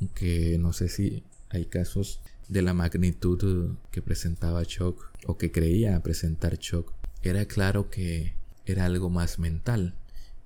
[0.00, 6.02] aunque no sé si hay casos de la magnitud que presentaba Chuck o que creía
[6.02, 8.34] presentar Chuck, era claro que
[8.64, 9.94] era algo más mental.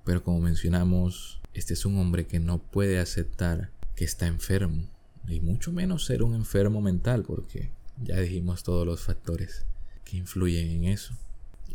[0.03, 4.89] Pero como mencionamos, este es un hombre que no puede aceptar que está enfermo.
[5.27, 7.69] Y mucho menos ser un enfermo mental, porque
[8.03, 9.65] ya dijimos todos los factores
[10.03, 11.15] que influyen en eso.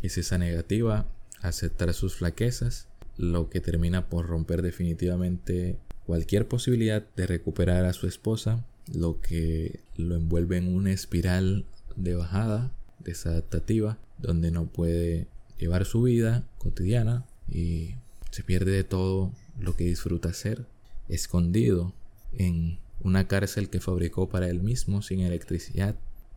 [0.03, 1.07] Es esa negativa
[1.41, 2.87] aceptar sus flaquezas,
[3.17, 9.79] lo que termina por romper definitivamente cualquier posibilidad de recuperar a su esposa, lo que
[9.95, 11.65] lo envuelve en una espiral
[11.95, 17.95] de bajada desadaptativa, donde no puede llevar su vida cotidiana y
[18.31, 20.65] se pierde de todo lo que disfruta hacer,
[21.07, 21.93] escondido
[22.33, 25.95] en una cárcel que fabricó para él mismo sin electricidad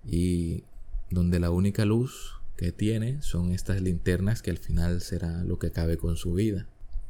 [0.09, 0.65] y
[1.11, 5.69] donde la única luz que tiene son estas linternas que al final será lo que
[5.69, 6.67] acabe con su vida.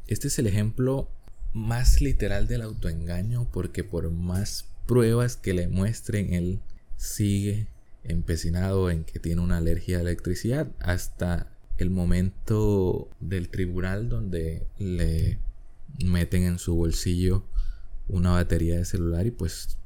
[0.07, 1.09] Este es el ejemplo
[1.53, 6.61] más literal del autoengaño porque por más pruebas que le muestren él
[6.97, 7.67] sigue
[8.05, 14.67] empecinado en que tiene una alergia a la electricidad hasta el momento del tribunal donde
[14.79, 15.39] le
[16.05, 17.45] meten en su bolsillo
[18.09, 19.79] una batería de celular y pues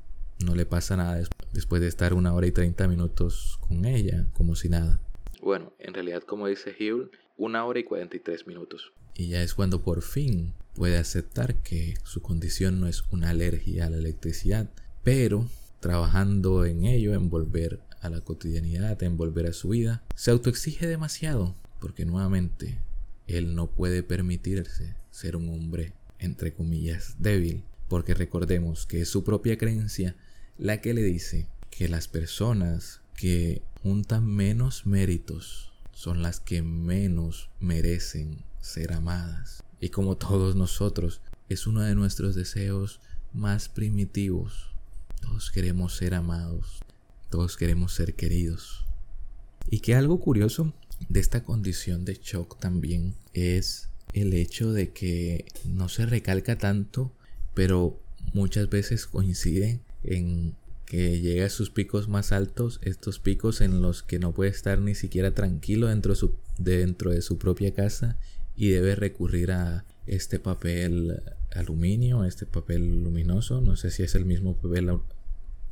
[0.45, 4.55] no le pasa nada después de estar una hora y 30 minutos con ella, como
[4.55, 5.01] si nada.
[5.41, 8.93] Bueno, en realidad como dice Hill, una hora y 43 minutos.
[9.15, 13.87] Y ya es cuando por fin puede aceptar que su condición no es una alergia
[13.87, 14.71] a la electricidad,
[15.07, 20.33] pero trabajando en ello, en volver a la cotidianidad, en volver a su vida, se
[20.33, 22.81] autoexige demasiado, porque nuevamente
[23.29, 29.23] él no puede permitirse ser un hombre, entre comillas, débil, porque recordemos que es su
[29.23, 30.17] propia creencia
[30.59, 37.49] la que le dice que las personas que juntan menos méritos son las que menos
[37.61, 39.63] merecen ser amadas.
[39.79, 42.99] Y como todos nosotros, es uno de nuestros deseos
[43.33, 44.75] más primitivos.
[45.21, 46.81] Todos queremos ser amados,
[47.31, 48.85] todos queremos ser queridos.
[49.71, 50.73] Y que algo curioso
[51.09, 57.13] de esta condición de shock también es el hecho de que no se recalca tanto,
[57.55, 58.01] pero
[58.33, 60.55] muchas veces coincide en
[60.87, 64.81] que llega a sus picos más altos, estos picos en los que no puede estar
[64.81, 68.17] ni siquiera tranquilo dentro de su, dentro de su propia casa
[68.57, 71.23] y debe recurrir a este papel
[71.57, 74.99] aluminio, este papel luminoso, no sé si es el mismo papel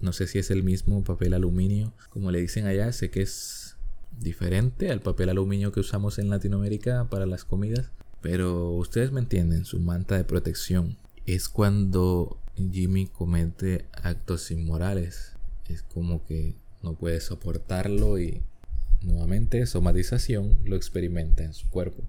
[0.00, 3.76] no sé si es el mismo papel aluminio, como le dicen allá, sé que es
[4.20, 9.64] diferente al papel aluminio que usamos en Latinoamérica para las comidas, pero ustedes me entienden,
[9.64, 15.32] su manta de protección es cuando Jimmy comete actos inmorales,
[15.68, 18.42] es como que no puede soportarlo y
[19.02, 22.02] nuevamente somatización lo experimenta en su cuerpo.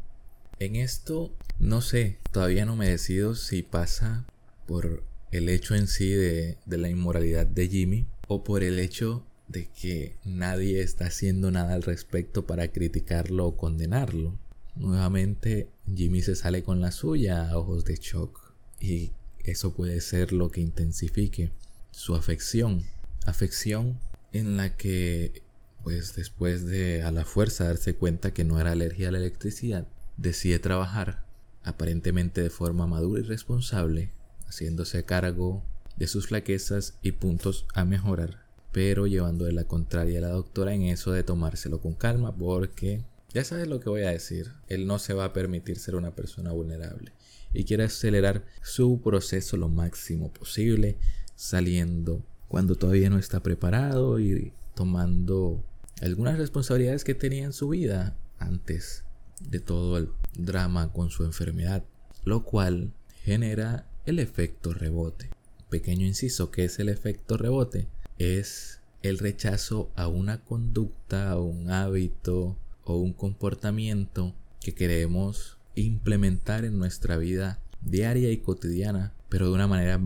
[0.59, 4.25] En esto no sé, todavía no me decido si pasa
[4.65, 9.69] por el hecho en sí de, la inmoralidad de Jimmy o por el hecho de
[9.69, 14.37] que nadie está haciendo nada al respecto para criticarlo o condenarlo.
[14.75, 19.11] Nuevamente Jimmy se sale con la suya a ojos de shock y
[19.43, 21.51] eso puede ser lo que intensifique
[21.91, 22.83] su afección.
[23.25, 23.97] Afección
[24.33, 25.41] en la que
[25.83, 29.87] pues después de a la fuerza darse cuenta que no era alergia a la electricidad,
[30.17, 31.25] decide trabajar
[31.63, 34.11] aparentemente de forma madura y responsable
[34.47, 35.63] haciéndose cargo
[35.97, 40.73] de sus flaquezas y puntos a mejorar, pero llevando de la contraria a la doctora
[40.73, 44.87] en eso de tomárselo con calma porque ya sabes lo que voy a decir, él
[44.87, 47.11] no se va a permitir ser una persona vulnerable
[47.53, 50.97] y quiere acelerar su proceso lo máximo posible,
[51.35, 55.63] saliendo cuando todavía no está preparado y tomando
[56.01, 59.05] algunas responsabilidades que tenía en su vida antes
[59.39, 61.83] de todo el drama con su enfermedad,
[62.23, 62.91] lo cual
[63.23, 65.29] genera el efecto rebote.
[65.69, 67.87] Pequeño inciso, ¿qué es el efecto rebote?
[68.17, 76.79] Es el rechazo a una conducta, un hábito o un comportamiento que queremos implementar en
[76.79, 80.01] nuestra vida diaria y cotidiana, pero de una manera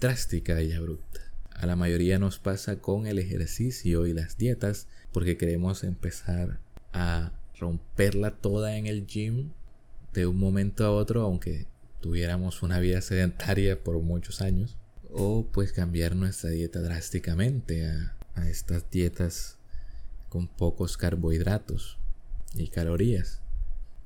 [0.00, 1.20] drástica y abrupta.
[1.54, 6.60] a la mayoría nos pasa con el ejercicio y las dietas porque queremos empezar
[6.92, 9.50] a romperla toda en el gym
[10.12, 11.66] de un momento a otro aunque
[12.00, 14.76] tuviéramos una vida sedentaria por muchos años
[15.10, 19.58] o pues cambiar nuestra dieta drásticamente a, a estas dietas
[20.28, 21.98] con pocos carbohidratos
[22.54, 23.40] y calorías.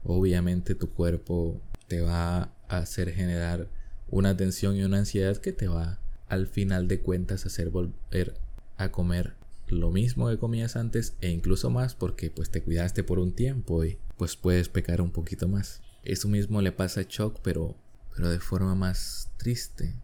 [0.04, 3.68] Obviamente tu cuerpo te va a hacer generar
[4.08, 8.34] una tensión y una ansiedad que te va al final de cuentas hacer volver
[8.76, 9.34] a comer
[9.68, 13.85] lo mismo que comías antes e incluso más porque pues te cuidaste por un tiempo
[13.85, 15.81] y pues puedes pecar un poquito más.
[16.05, 17.77] Eso mismo le pasa a Chuck pero,
[18.14, 19.94] pero de forma más triste,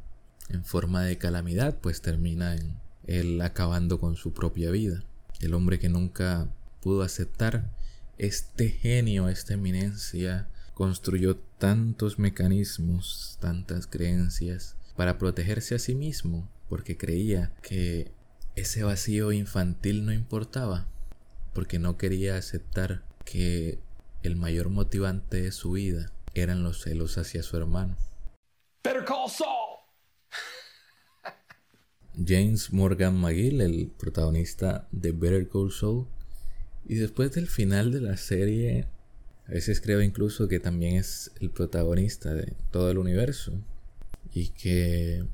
[0.48, 5.04] en forma de calamidad pues termina en él acabando con su propia vida.
[5.40, 6.48] El hombre que nunca
[6.80, 7.70] pudo aceptar
[8.18, 16.96] este genio, esta eminencia, construyó tantos mecanismos, tantas creencias para protegerse a sí mismo, porque
[16.96, 18.12] creía que
[18.60, 20.86] ese vacío infantil no importaba,
[21.54, 23.78] porque no quería aceptar que
[24.22, 27.96] el mayor motivante de su vida eran los celos hacia su hermano.
[32.26, 36.06] James Morgan McGill, el protagonista de Better Call Saul,
[36.86, 38.86] y después del final de la serie,
[39.46, 43.52] a veces creo incluso que también es el protagonista de todo el universo.
[44.32, 45.24] Y que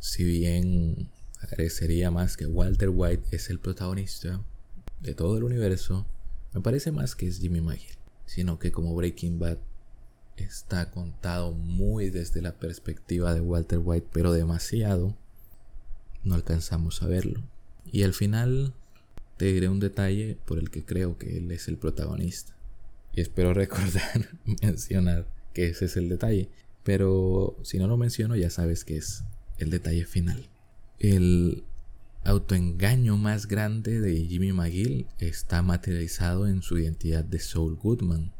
[0.00, 1.10] si bien
[1.46, 4.42] parecería más que Walter White es el protagonista
[5.00, 6.06] de todo el universo,
[6.52, 7.96] me parece más que es Jimmy McGill.
[8.26, 9.58] Sino que como Breaking Bad
[10.36, 15.16] está contado muy desde la perspectiva de Walter White, pero demasiado,
[16.22, 17.42] no alcanzamos a verlo.
[17.92, 18.72] Y al final
[19.36, 22.54] te diré un detalle por el que creo que él es el protagonista.
[23.12, 24.30] Y espero recordar,
[24.62, 26.48] mencionar que ese es el detalle.
[26.82, 29.22] Pero si no lo menciono ya sabes que es
[29.58, 30.48] el detalle final.
[31.06, 31.64] El
[32.24, 38.32] autoengaño más grande de Jimmy McGill está materializado en su identidad de Saul Goodman.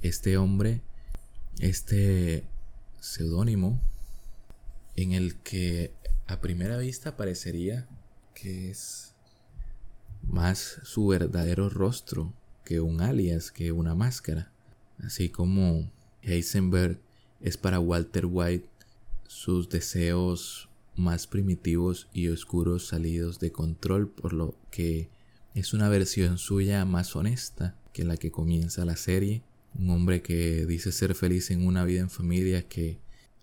[0.00, 0.80] Este hombre,
[1.60, 2.46] este
[3.00, 3.82] seudónimo,
[4.94, 5.92] en el que
[6.26, 7.86] a primera vista parecería
[8.32, 9.14] que es
[10.22, 12.32] más su verdadero rostro
[12.64, 14.50] que un alias, que una máscara.
[15.04, 16.98] Así como Heisenberg
[17.42, 18.70] es para Walter White
[19.28, 25.10] sus deseos más primitivos y oscuros salidos de control, por lo que
[25.54, 29.42] es una versión suya más honesta que la que comienza la serie.
[29.74, 32.98] Un hombre que dice ser feliz en una vida en familia que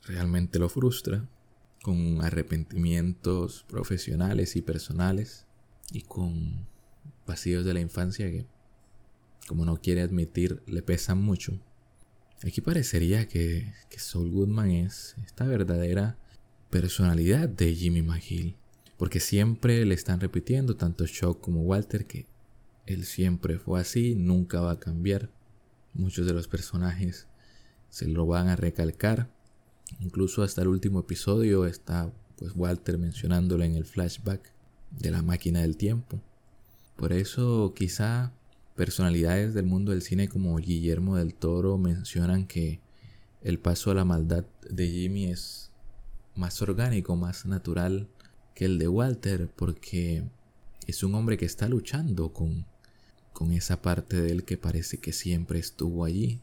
[0.06, 1.28] realmente lo frustra,
[1.82, 5.46] con arrepentimientos profesionales y personales
[5.92, 6.66] y con
[7.28, 8.46] vacíos de la infancia que,
[9.48, 11.60] como no quiere admitir, le pesan mucho.
[12.44, 16.18] Aquí parecería que, que Saul Goodman es esta verdadera
[16.74, 18.56] personalidad de Jimmy McGill,
[18.98, 22.26] porque siempre le están repitiendo, tanto Shock como Walter, que
[22.88, 25.30] él siempre fue así, nunca va a cambiar.
[25.94, 27.28] Muchos de los personajes
[27.90, 29.30] se lo van a recalcar.
[30.00, 34.52] Incluso hasta el último episodio está pues Walter mencionándolo en el flashback
[34.90, 36.24] de la máquina del tiempo.
[36.96, 38.34] Por eso quizá
[38.76, 42.80] personalidades del mundo del cine como Guillermo del Toro mencionan que
[43.44, 45.70] el paso a la maldad de Jimmy es
[46.36, 48.08] más orgánico, más natural
[48.56, 50.24] que el de Walter, porque
[50.88, 52.66] es un hombre que está luchando con,
[53.32, 56.42] con esa parte de él que parece que siempre estuvo allí,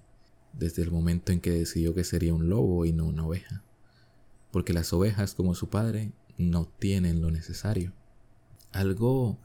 [0.52, 3.62] desde el momento en que decidió que sería un lobo y no una oveja.
[4.50, 7.92] Porque las ovejas, como su padre, no tienen lo necesario.
[8.72, 9.38] Algo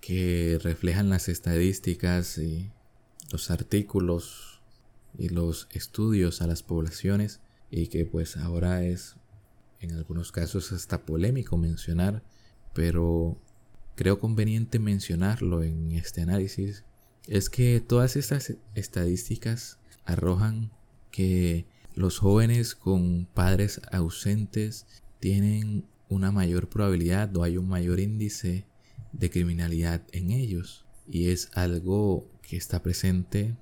[0.00, 2.70] que reflejan las estadísticas y
[3.30, 4.60] los artículos
[5.18, 9.16] y los estudios a las poblaciones y que pues ahora es
[9.82, 12.22] en algunos casos hasta polémico mencionar,
[12.72, 13.38] pero
[13.94, 16.84] creo conveniente mencionarlo en este análisis,
[17.26, 20.72] es que todas estas estadísticas arrojan
[21.10, 24.86] que los jóvenes con padres ausentes
[25.20, 28.66] tienen una mayor probabilidad o hay un mayor índice
[29.12, 30.84] de criminalidad en ellos.
[31.08, 33.56] Y es algo que está presente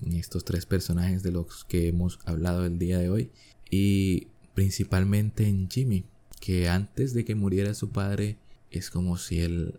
[0.00, 3.30] en estos tres personajes de los que hemos hablado el día de hoy.
[3.70, 6.04] Y principalmente en Jimmy,
[6.40, 8.36] que antes de que muriera su padre
[8.70, 9.78] es como si él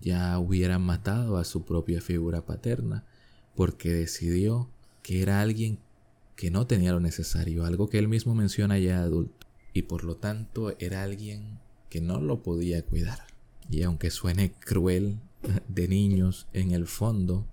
[0.00, 3.04] ya hubiera matado a su propia figura paterna,
[3.54, 4.68] porque decidió
[5.02, 5.78] que era alguien
[6.36, 10.16] que no tenía lo necesario, algo que él mismo menciona ya adulto, y por lo
[10.16, 11.58] tanto era alguien
[11.88, 13.26] que no lo podía cuidar.
[13.70, 15.18] Y aunque suene cruel
[15.68, 17.46] de niños, en el fondo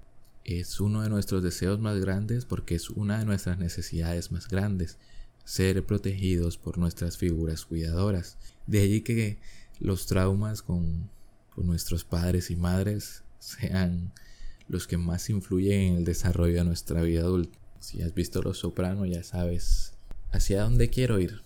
[0.44, 4.98] es uno de nuestros deseos más grandes porque es una de nuestras necesidades más grandes,
[5.44, 8.38] ser protegidos por nuestras figuras cuidadoras.
[8.68, 9.40] De allí que
[9.80, 11.10] los traumas con,
[11.58, 14.14] nuestros padres y madres sean
[14.70, 17.60] los que más influyen en el desarrollo de nuestra vida adulta.
[17.82, 19.94] Si has visto Los Soprano ya sabes
[20.32, 21.42] hacia dónde quiero ir.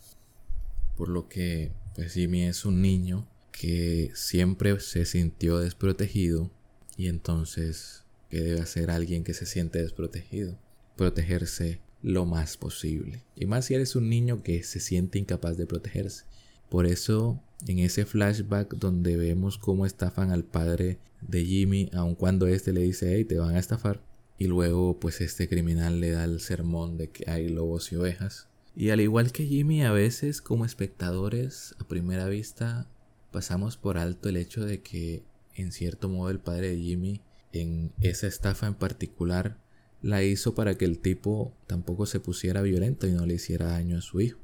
[0.98, 6.52] Por lo que, pues Jimmy es un niño que siempre se sintió desprotegido
[6.96, 10.60] y entonces, ¿qué debe hacer alguien que se siente desprotegido?
[10.96, 13.24] Protegerse lo más posible.
[13.36, 16.26] Y más si eres un niño que se siente incapaz de protegerse.
[16.70, 22.48] Por eso, en ese flashback donde vemos cómo estafan al padre de Jimmy, aun cuando
[22.48, 24.02] este le dice, hey, te van a estafar.
[24.38, 28.48] Y luego, pues este criminal le da el sermón de que hay lobos y ovejas.
[28.76, 32.88] Y al igual que Jimmy, a veces como espectadores, a primera vista,
[33.32, 35.24] pasamos por alto el hecho de que,
[35.54, 39.58] en cierto modo, el padre de Jimmy, en esa estafa en particular,
[40.04, 43.98] la hizo para que el tipo tampoco se pusiera violento y no le hiciera daño
[43.98, 44.40] a su hijo.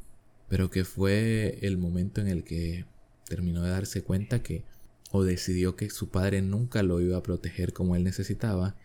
[0.48, 2.86] Pero que fue el momento en el que
[3.28, 4.64] terminó de darse cuenta que
[5.12, 8.76] o decidió que su padre nunca lo iba a proteger como él necesitaba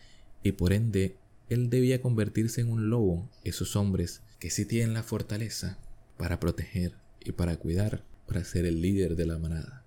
[0.42, 1.16] y por ende
[1.48, 5.78] él debía convertirse en un lobo, esos hombres que sí tienen la fortaleza
[6.16, 6.94] para proteger
[7.24, 9.84] y para cuidar, para ser el líder de la manada.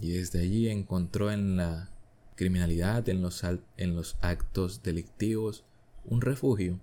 [0.00, 1.90] Y desde allí encontró en la
[2.36, 3.42] criminalidad, en los,
[3.76, 5.64] en los actos delictivos,
[6.08, 6.80] un refugio,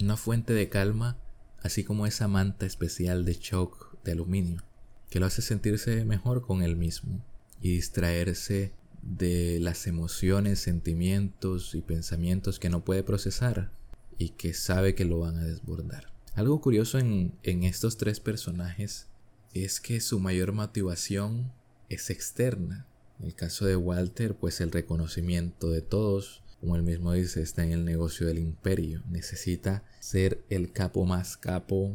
[0.00, 1.18] una fuente de calma,
[1.62, 4.62] así como esa manta especial de shock de aluminio,
[5.10, 7.24] que lo hace sentirse mejor con él mismo
[7.60, 13.72] y distraerse de las emociones, sentimientos y pensamientos que no puede procesar
[14.18, 16.12] y que sabe que lo van a desbordar.
[16.34, 19.08] Algo curioso en, en estos tres personajes
[19.52, 21.52] es que su mayor motivación
[21.88, 22.86] es externa.
[23.18, 27.64] En el caso de Walter, pues el reconocimiento de todos, como él mismo dice, está
[27.64, 29.02] en el negocio del imperio.
[29.08, 31.94] Necesita ser el capo más capo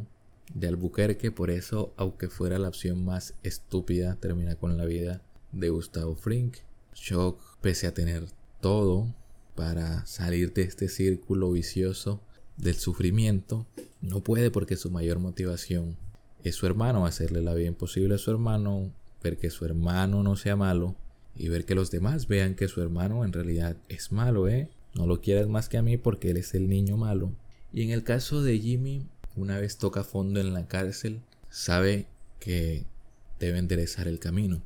[0.54, 5.70] de Albuquerque, por eso, aunque fuera la opción más estúpida, termina con la vida de
[5.70, 6.58] Gustavo Frink.
[6.96, 8.26] Shock, pese a tener
[8.60, 9.14] todo
[9.54, 12.22] para salir de este círculo vicioso
[12.58, 13.68] del sufrimiento,
[14.02, 15.98] no puede porque su mayor motivación
[16.44, 18.92] es su hermano, hacerle la vida imposible a su hermano,
[19.22, 20.96] ver que su hermano no sea malo
[21.36, 24.70] y ver que los demás vean que su hermano en realidad es malo, ¿eh?
[24.94, 27.32] No lo quieras más que a mí porque él es el niño malo.
[27.74, 29.06] Y en el caso de Jimmy,
[29.36, 31.20] una vez toca fondo en la cárcel,
[31.50, 32.08] sabe
[32.40, 32.86] que
[33.40, 34.62] debe enderezar el camino.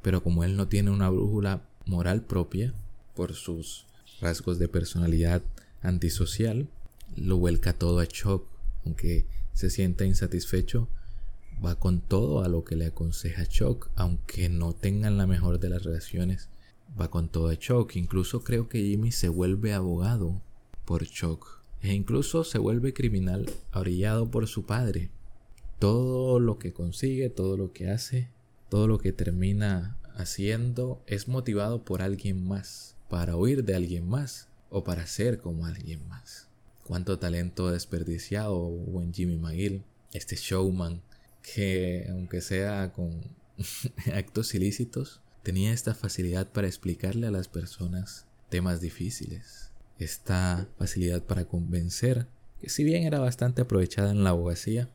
[0.00, 2.72] Pero como él no tiene una brújula moral propia,
[3.14, 3.86] por sus
[4.20, 5.42] rasgos de personalidad
[5.82, 6.68] antisocial,
[7.16, 8.46] lo vuelca todo a shock,
[8.84, 10.88] aunque se sienta insatisfecho,
[11.64, 15.68] va con todo a lo que le aconseja Chuck, aunque no tengan la mejor de
[15.68, 16.48] las relaciones,
[16.98, 17.96] va con todo a Chuck.
[17.96, 20.40] Incluso creo que Jimmy se vuelve abogado
[20.84, 25.10] por Chuck e incluso se vuelve criminal orillado por su padre.
[25.78, 28.28] Todo lo que consigue, todo lo que hace,
[28.68, 34.48] todo lo que termina haciendo es motivado por alguien más, para huir de alguien más
[34.70, 36.48] o para ser como alguien más.
[36.84, 41.02] Cuánto talento desperdiciado hubo en Jimmy McGill, este showman
[41.44, 43.20] que aunque sea con
[44.14, 51.44] actos ilícitos, tenía esta facilidad para explicarle a las personas temas difíciles, esta facilidad para
[51.44, 52.26] convencer,
[52.60, 54.88] que si bien era bastante aprovechada en la abogacía,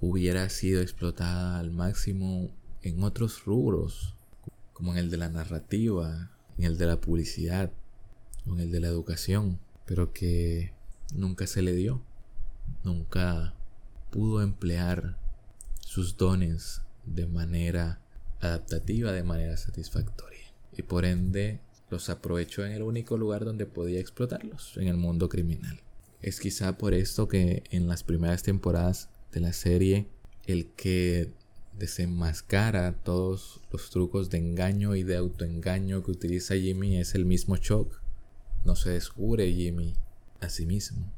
[0.00, 2.50] hubiera sido explotada al máximo
[2.82, 4.14] en otros rubros,
[4.74, 7.72] como en el de la narrativa, en el de la publicidad,
[8.46, 10.72] o en el de la educación, pero que
[11.14, 12.02] nunca se le dio,
[12.82, 13.54] nunca
[14.10, 15.16] pudo emplear
[15.94, 18.00] sus dones de manera
[18.40, 20.52] adaptativa, de manera satisfactoria.
[20.76, 25.28] Y por ende los aprovechó en el único lugar donde podía explotarlos, en el mundo
[25.28, 25.80] criminal.
[26.20, 30.08] Es quizá por esto que en las primeras temporadas de la serie
[30.46, 31.32] el que
[31.78, 37.56] desenmascara todos los trucos de engaño y de autoengaño que utiliza Jimmy es el mismo
[37.58, 38.00] Chuck.
[38.64, 39.94] No se descubre Jimmy
[40.40, 41.12] a sí mismo.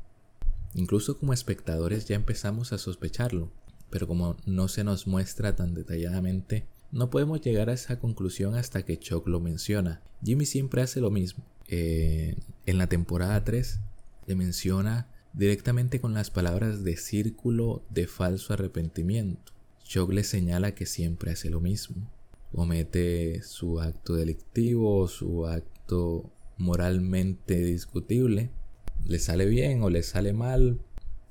[0.75, 3.51] Incluso como espectadores ya empezamos a sospecharlo
[3.91, 8.85] pero como no se nos muestra tan detalladamente, no podemos llegar a esa conclusión hasta
[8.85, 10.03] que Chuck lo menciona.
[10.25, 11.45] Jimmy siempre hace lo mismo.
[11.69, 13.81] Eh, en la temporada 3
[14.27, 19.53] le menciona directamente con las palabras de círculo de falso arrepentimiento.
[19.85, 22.11] Chuck le señala que siempre hace lo mismo.
[22.53, 28.51] Comete su acto delictivo, su acto moralmente discutible.
[29.05, 30.81] Le sale bien o le sale mal,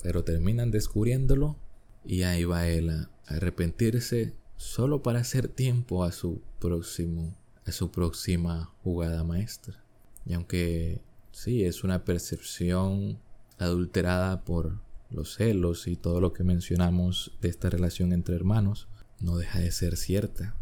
[0.03, 1.57] pero terminan descubriéndolo
[2.05, 7.35] y ahí va él a arrepentirse solo para hacer tiempo a su próximo,
[7.65, 9.83] a su próxima jugada maestra.
[10.25, 11.01] Y aunque
[11.31, 13.19] sí es una percepción
[13.57, 14.79] adulterada por
[15.11, 18.87] los celos y todo lo que mencionamos de esta relación entre hermanos,
[19.19, 20.55] no deja de ser cierta.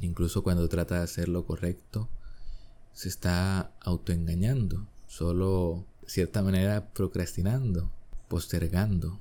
[0.00, 2.08] Incluso cuando trata de hacer lo correcto,
[2.92, 7.90] se está autoengañando, solo de cierta manera procrastinando,
[8.28, 9.20] postergando,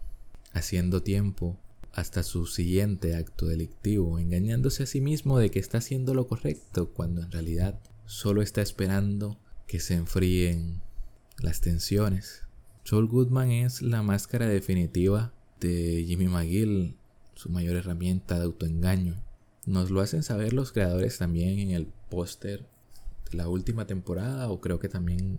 [0.54, 1.60] haciendo tiempo
[1.94, 6.90] hasta su siguiente acto delictivo, engañándose a sí mismo de que está haciendo lo correcto
[6.94, 10.82] cuando en realidad solo está esperando que se enfríen
[11.40, 12.44] las tensiones.
[12.84, 16.96] Saul Goodman es la máscara definitiva de Jimmy McGill,
[17.36, 19.22] su mayor herramienta de autoengaño.
[19.66, 22.66] Nos lo hacen saber los creadores también en el póster
[23.30, 25.38] de la última temporada, o creo que también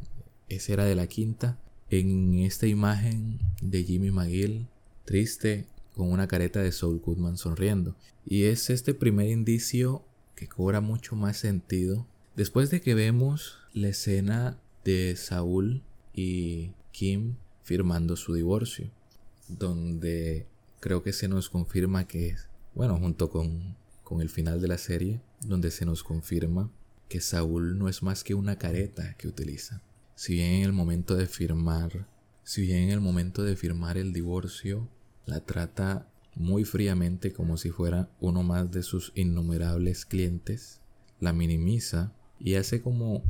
[0.49, 1.59] ese era de la quinta,
[1.89, 4.69] en esta imagen de Jimmy McGill,
[5.11, 7.97] triste, con una careta de Saul Goodman sonriendo.
[8.25, 10.05] Y es este primer indicio
[10.37, 12.07] que cobra mucho más sentido
[12.37, 15.83] después de que vemos la escena de Saúl
[16.15, 17.35] y Kim
[17.65, 18.89] firmando su divorcio,
[19.49, 20.47] donde
[20.79, 22.37] creo que se nos confirma que,
[22.77, 26.71] bueno, junto con, con el final de la serie, donde se nos confirma
[27.09, 29.83] que Saúl no es más que una careta que utiliza.
[30.15, 32.07] Si bien en el momento de firmar,
[32.45, 34.89] si bien en el momento de firmar el divorcio,
[35.31, 40.81] la trata muy fríamente como si fuera uno más de sus innumerables clientes,
[41.21, 43.23] la minimiza y hace como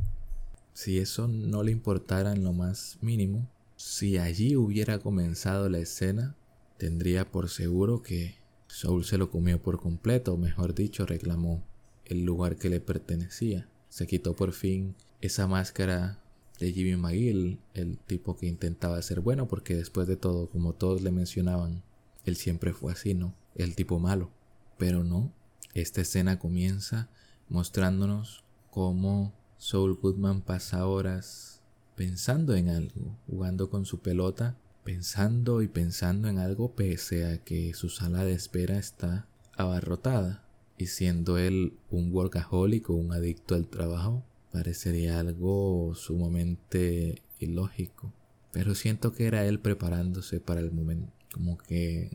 [0.73, 6.35] si eso no le importara en lo más mínimo, si allí hubiera comenzado la escena,
[6.77, 8.35] tendría por seguro que
[8.67, 11.63] Saul se lo comió por completo, o mejor dicho, reclamó
[12.05, 13.67] el lugar que le pertenecía.
[13.89, 16.19] Se quitó por fin esa máscara
[16.59, 21.01] de Jimmy McGill, el tipo que intentaba ser bueno, porque después de todo, como todos
[21.01, 21.83] le mencionaban,
[22.25, 23.35] él siempre fue así, ¿no?
[23.55, 24.31] El tipo malo.
[24.77, 25.31] Pero no,
[25.73, 27.09] esta escena comienza
[27.49, 31.61] mostrándonos cómo Saul Goodman pasa horas
[31.95, 37.73] pensando en algo, jugando con su pelota, pensando y pensando en algo pese a que
[37.73, 40.43] su sala de espera está abarrotada.
[40.77, 48.11] Y siendo él un workaholic o un adicto al trabajo, parecería algo sumamente ilógico.
[48.51, 52.11] Pero siento que era él preparándose para el momento, como que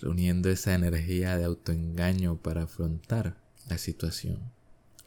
[0.00, 3.36] reuniendo esa energía de autoengaño para afrontar
[3.68, 4.38] la situación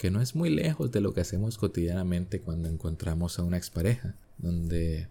[0.04, 4.16] que no es muy lejos de lo que hacemos cotidianamente cuando encontramos a una expareja,
[4.38, 5.08] donde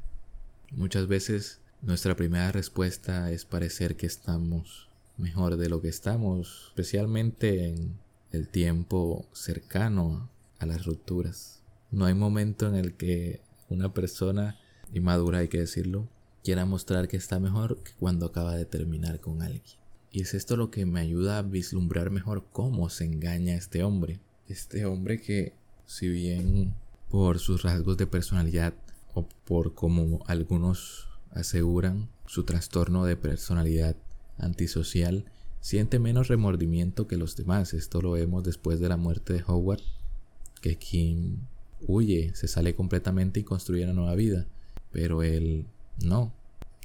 [0.70, 7.70] muchas veces nuestra primera respuesta es parecer que estamos mejor de lo que estamos, especialmente
[7.70, 7.98] en
[8.32, 10.28] el tiempo cercano
[10.58, 11.62] a las rupturas.
[11.90, 13.40] No hay momento en el que
[13.70, 14.58] una persona,
[14.92, 16.06] y madura hay que decirlo,
[16.42, 19.62] quiera mostrar que está mejor que cuando acaba de terminar con alguien.
[20.10, 24.20] Y es esto lo que me ayuda a vislumbrar mejor cómo se engaña este hombre.
[24.46, 25.54] Este hombre que,
[25.86, 26.74] si bien
[27.08, 28.74] por sus rasgos de personalidad
[29.14, 33.96] o por como algunos aseguran su trastorno de personalidad
[34.38, 35.24] antisocial,
[35.60, 37.72] siente menos remordimiento que los demás.
[37.72, 39.82] Esto lo vemos después de la muerte de Howard,
[40.60, 41.38] que Kim
[41.86, 44.46] huye, se sale completamente y construye una nueva vida.
[44.90, 45.66] Pero él
[46.00, 46.32] no.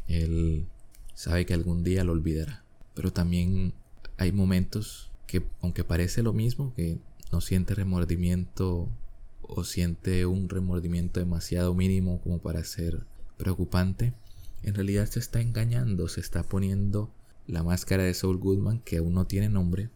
[0.08, 0.68] Él
[1.14, 2.64] sabe que algún día lo olvidará.
[2.94, 3.74] Pero también
[4.18, 7.00] hay momentos que, aunque parece lo mismo, que
[7.32, 8.90] no siente remordimiento
[9.42, 13.06] o siente un remordimiento demasiado mínimo como para ser
[13.38, 14.14] preocupante,
[14.64, 17.14] en realidad se está engañando, se está poniendo
[17.46, 19.90] la máscara de Saul Goodman que aún no tiene nombre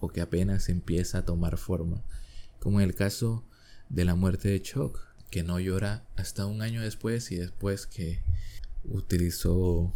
[0.00, 2.02] o que apenas empieza a tomar forma,
[2.58, 3.44] como en el caso
[3.88, 4.98] de la muerte de Chuck,
[5.30, 8.20] que no llora hasta un año después y después que
[8.90, 9.92] utilizó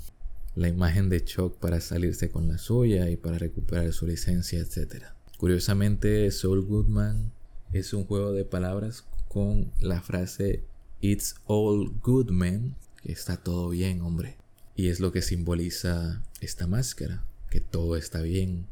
[0.54, 5.14] la imagen de Chuck para salirse con la suya y para recuperar su licencia, etcétera.
[5.38, 7.32] Curiosamente, Soul Goodman
[7.72, 10.64] es un juego de palabras con la frase
[11.00, 14.36] It's all good man, que está todo bien, hombre.
[14.76, 18.66] Y es lo que simboliza esta máscara, que todo está bien,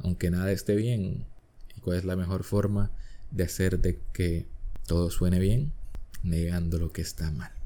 [0.00, 1.26] aunque nada esté bien.
[1.76, 2.90] ¿Y cuál es la mejor forma
[3.30, 4.46] de hacer de que
[4.86, 5.72] todo suene bien?
[6.22, 7.59] Negando lo que está mal.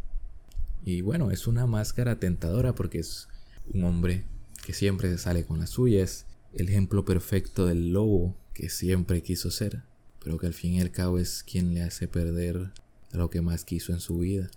[0.85, 3.28] Y bueno, es una máscara tentadora porque es
[3.72, 4.24] un hombre
[4.64, 9.51] que siempre se sale con las suyas el ejemplo perfecto del lobo que siempre quiso
[9.51, 9.82] ser,
[10.22, 12.70] pero que al fin y al cabo es quien le hace perder
[13.12, 14.51] lo que más quiso en su vida,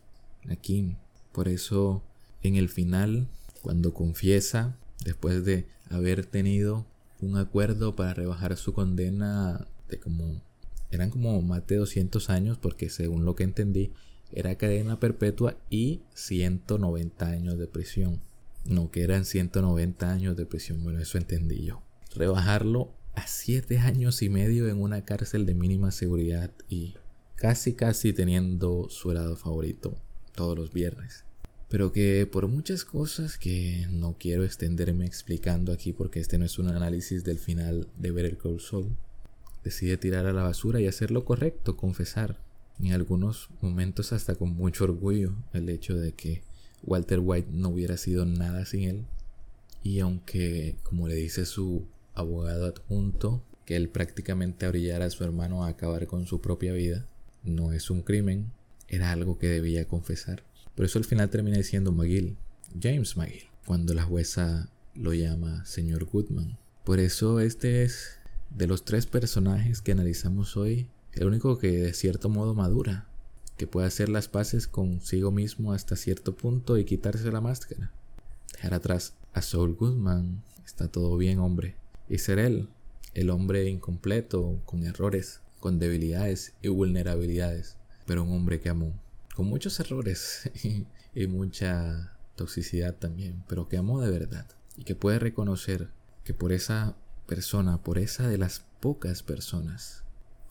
[0.50, 0.98] a Kim.
[1.32, 2.04] Por eso,
[2.44, 3.28] en el final,
[3.62, 6.86] cuando confiesa, después de haber tenido
[7.22, 10.42] un acuerdo para rebajar su condena de como
[10.92, 13.92] eran como más de 200 años porque según lo que entendí
[14.32, 18.22] era cadena perpetua y 190 años de prisión.
[18.66, 21.82] No que eran 190 años de prisión, bueno, eso entendí yo
[22.18, 26.96] rebajarlo a siete años y medio en una cárcel de mínima seguridad y
[27.36, 29.96] casi casi teniendo su helado favorito
[30.36, 31.24] todos los viernes.
[31.70, 36.60] Pero que por muchas cosas que no quiero extenderme explicando aquí porque este no es
[36.60, 38.96] un análisis del final de el Call Saul,
[39.64, 42.40] decide tirar a la basura y hacer lo correcto, confesar.
[42.80, 46.44] En algunos momentos hasta con mucho orgullo el hecho de que
[46.84, 49.06] Walter White no hubiera sido nada sin él.
[49.84, 55.64] Y aunque, como le dice su abogado adjunto, que él prácticamente orillara a su hermano
[55.64, 57.06] a acabar con su propia vida,
[57.44, 58.52] no es un crimen,
[58.88, 60.44] era algo que debía confesar.
[60.76, 62.38] Por eso al final termina diciendo McGill,
[62.80, 66.58] James McGill, cuando la jueza lo llama señor Goodman.
[66.84, 68.20] Por eso este es
[68.50, 70.88] de los tres personajes que analizamos hoy,
[71.18, 73.08] el único que de cierto modo madura,
[73.58, 77.92] que puede hacer las paces consigo mismo hasta cierto punto y quitarse la máscara.
[78.54, 81.76] Dejar atrás a Saul Goodman, está todo bien hombre,
[82.08, 82.70] y ser él,
[83.16, 88.94] el hombre incompleto, con errores, con debilidades y vulnerabilidades, pero un hombre que amó,
[89.36, 90.52] con muchos errores
[91.16, 94.46] y, mucha toxicidad también, pero que amó de verdad.
[94.76, 95.90] Y que puede reconocer
[96.24, 96.96] que por esa
[97.26, 100.04] persona, por esa de las pocas personas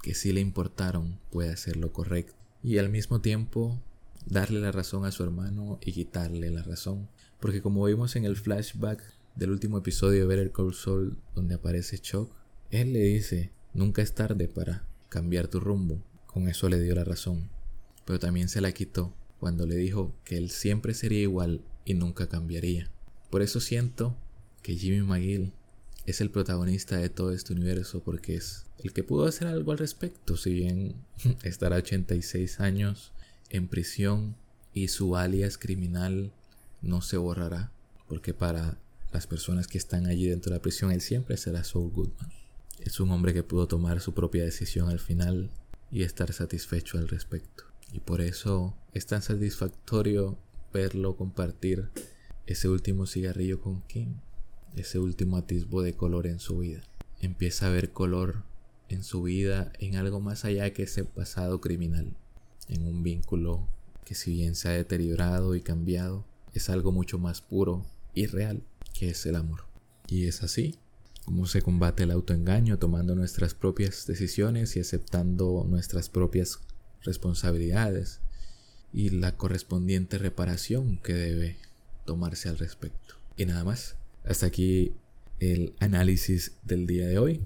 [0.07, 3.77] que sí le importaron, puede hacer lo correcto y al mismo tiempo
[4.25, 7.09] darle la razón a su hermano y quitarle la razón,
[7.41, 9.03] porque como vimos en el flashback
[9.35, 12.31] del último episodio de Better Call Saul donde aparece Chuck,
[12.71, 16.01] él le dice, nunca es tarde para cambiar tu rumbo.
[16.29, 17.51] Con eso le dio la razón.
[18.05, 22.29] Pero también se la quitó cuando le dijo que él siempre sería igual y nunca
[22.29, 22.93] cambiaría.
[23.29, 24.15] Por eso siento
[24.63, 25.53] que Jimmy McGill
[26.07, 29.79] es el protagonista de todo este universo porque es el que pudo hacer algo al
[29.79, 30.95] respecto, si bien
[31.43, 33.13] estará 86 años
[33.51, 34.37] en prisión
[34.73, 36.33] y su alias criminal
[36.83, 37.73] no se borrará,
[38.09, 38.79] porque para
[39.13, 42.31] las personas que están allí dentro de la prisión él siempre será Saul Goodman.
[42.81, 45.51] Es un hombre que pudo tomar su propia decisión al final
[45.91, 47.65] y estar satisfecho al respecto.
[47.93, 50.37] Y por eso es tan satisfactorio
[50.73, 51.89] verlo compartir
[52.47, 54.17] ese último cigarrillo con Kim,
[54.77, 56.83] ese último atisbo de color en su vida.
[57.20, 58.45] Empieza a ver color
[58.89, 62.16] en su vida en algo más allá que ese pasado criminal,
[62.68, 63.68] en un vínculo
[64.05, 66.24] que si bien se ha deteriorado y cambiado,
[66.55, 68.62] es algo mucho más puro y real
[68.95, 69.64] que es el amor.
[70.09, 70.79] Y es así
[71.24, 76.61] cómo se combate el autoengaño tomando nuestras propias decisiones y aceptando nuestras propias
[77.03, 78.20] responsabilidades
[78.93, 81.57] y la correspondiente reparación que debe
[82.05, 83.16] tomarse al respecto.
[83.37, 83.97] Y nada más,
[84.27, 84.93] hasta aquí
[85.39, 87.41] el análisis del día de hoy.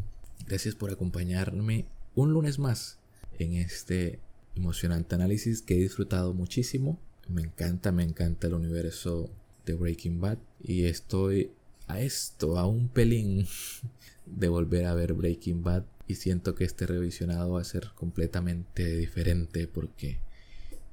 [0.47, 2.99] Gracias por acompañarme un lunes más
[3.39, 4.19] en este
[4.57, 6.99] emocionante análisis que he disfrutado muchísimo.
[7.29, 9.31] Me encanta, me encanta el universo
[9.67, 11.53] de Breaking Bad y estoy
[11.87, 13.47] a esto, a un pelín
[14.27, 18.97] de volver a ver Breaking Bad y siento que este revisionado va a ser completamente
[18.97, 20.19] diferente porque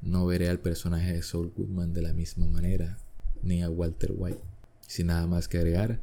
[0.01, 2.97] no veré al personaje de Saul Goodman de la misma manera
[3.41, 4.56] ni a Walter White.
[4.88, 6.01] Sin nada más que agregar,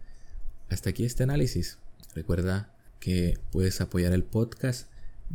[0.70, 1.78] hasta aquí este análisis.
[2.14, 4.87] Recuerda que puedes apoyar el podcast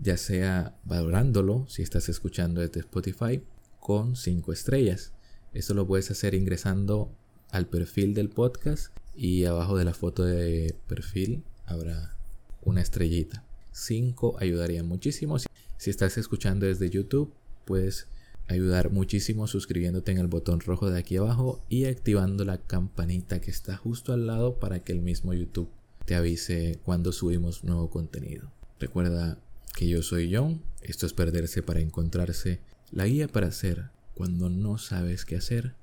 [0.01, 3.41] ya sea valorándolo si estás escuchando desde Spotify
[3.79, 5.11] con 5 estrellas.
[5.53, 7.11] Esto lo puedes hacer ingresando
[7.49, 12.15] al perfil del podcast y abajo de la foto de perfil habrá
[12.63, 13.43] una estrellita.
[13.71, 15.37] 5 ayudaría muchísimo.
[15.77, 17.33] Si estás escuchando desde YouTube,
[17.65, 18.07] puedes
[18.49, 23.51] ayudar muchísimo suscribiéndote en el botón rojo de aquí abajo y activando la campanita que
[23.51, 25.69] está justo al lado para que el mismo YouTube
[26.05, 28.51] te avise cuando subimos nuevo contenido.
[28.79, 29.37] Recuerda
[29.75, 32.59] que yo soy John, esto es perderse para encontrarse,
[32.91, 35.75] la guía para hacer cuando no sabes qué hacer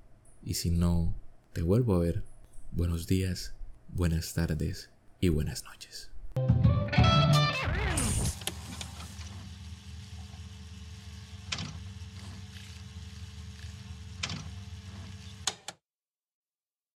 [0.42, 1.14] y si no
[1.52, 2.24] te vuelvo a ver
[2.72, 3.54] buenos días,
[3.88, 4.90] buenas tardes
[5.20, 6.10] y buenas noches.